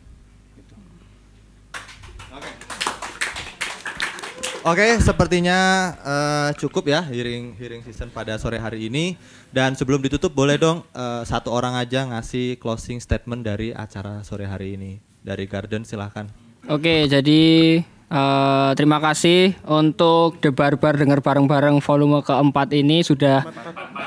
[4.66, 9.14] Oke, sepertinya eh, cukup ya hearing hearing season pada sore hari ini.
[9.54, 14.50] Dan sebelum ditutup, boleh dong eh, satu orang aja ngasih closing statement dari acara sore
[14.50, 16.26] hari ini dari Garden, silahkan.
[16.66, 17.78] Oke, jadi
[18.10, 23.46] eh, terima kasih untuk debar-bar dengar bareng-bareng volume keempat ini sudah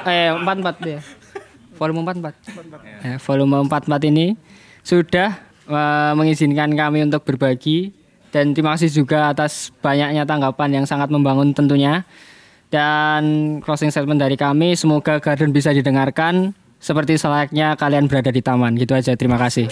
[0.06, 1.00] eh empat empat ya,
[1.78, 2.34] volume empat empat,
[3.06, 4.34] Eh, volume empat empat ini
[4.82, 5.38] sudah
[5.68, 7.94] eh, mengizinkan kami untuk berbagi
[8.28, 12.04] dan terima kasih juga atas banyaknya tanggapan yang sangat membangun tentunya
[12.68, 18.76] dan closing statement dari kami semoga Garden bisa didengarkan seperti selayaknya kalian berada di taman
[18.78, 19.66] gitu aja terima kasih.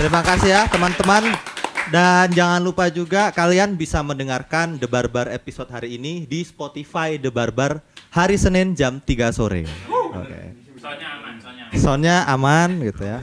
[0.00, 1.49] Terima kasih ya teman-teman.
[1.90, 7.34] Dan jangan lupa juga kalian bisa mendengarkan The Barbar episode hari ini di Spotify The
[7.34, 7.82] Barbar
[8.14, 9.66] hari Senin jam 3 sore.
[9.90, 10.54] Oke.
[10.78, 13.18] Soalnya aman, soalnya Soundnya aman gitu ya.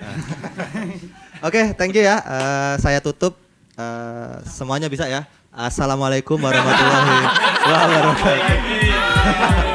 [1.46, 2.18] Oke, thank you ya.
[2.18, 3.38] Eh, saya tutup.
[3.78, 5.30] Eh, semuanya bisa ya.
[5.54, 7.22] Assalamualaikum warahmatullahi
[7.70, 9.69] wabarakatuh.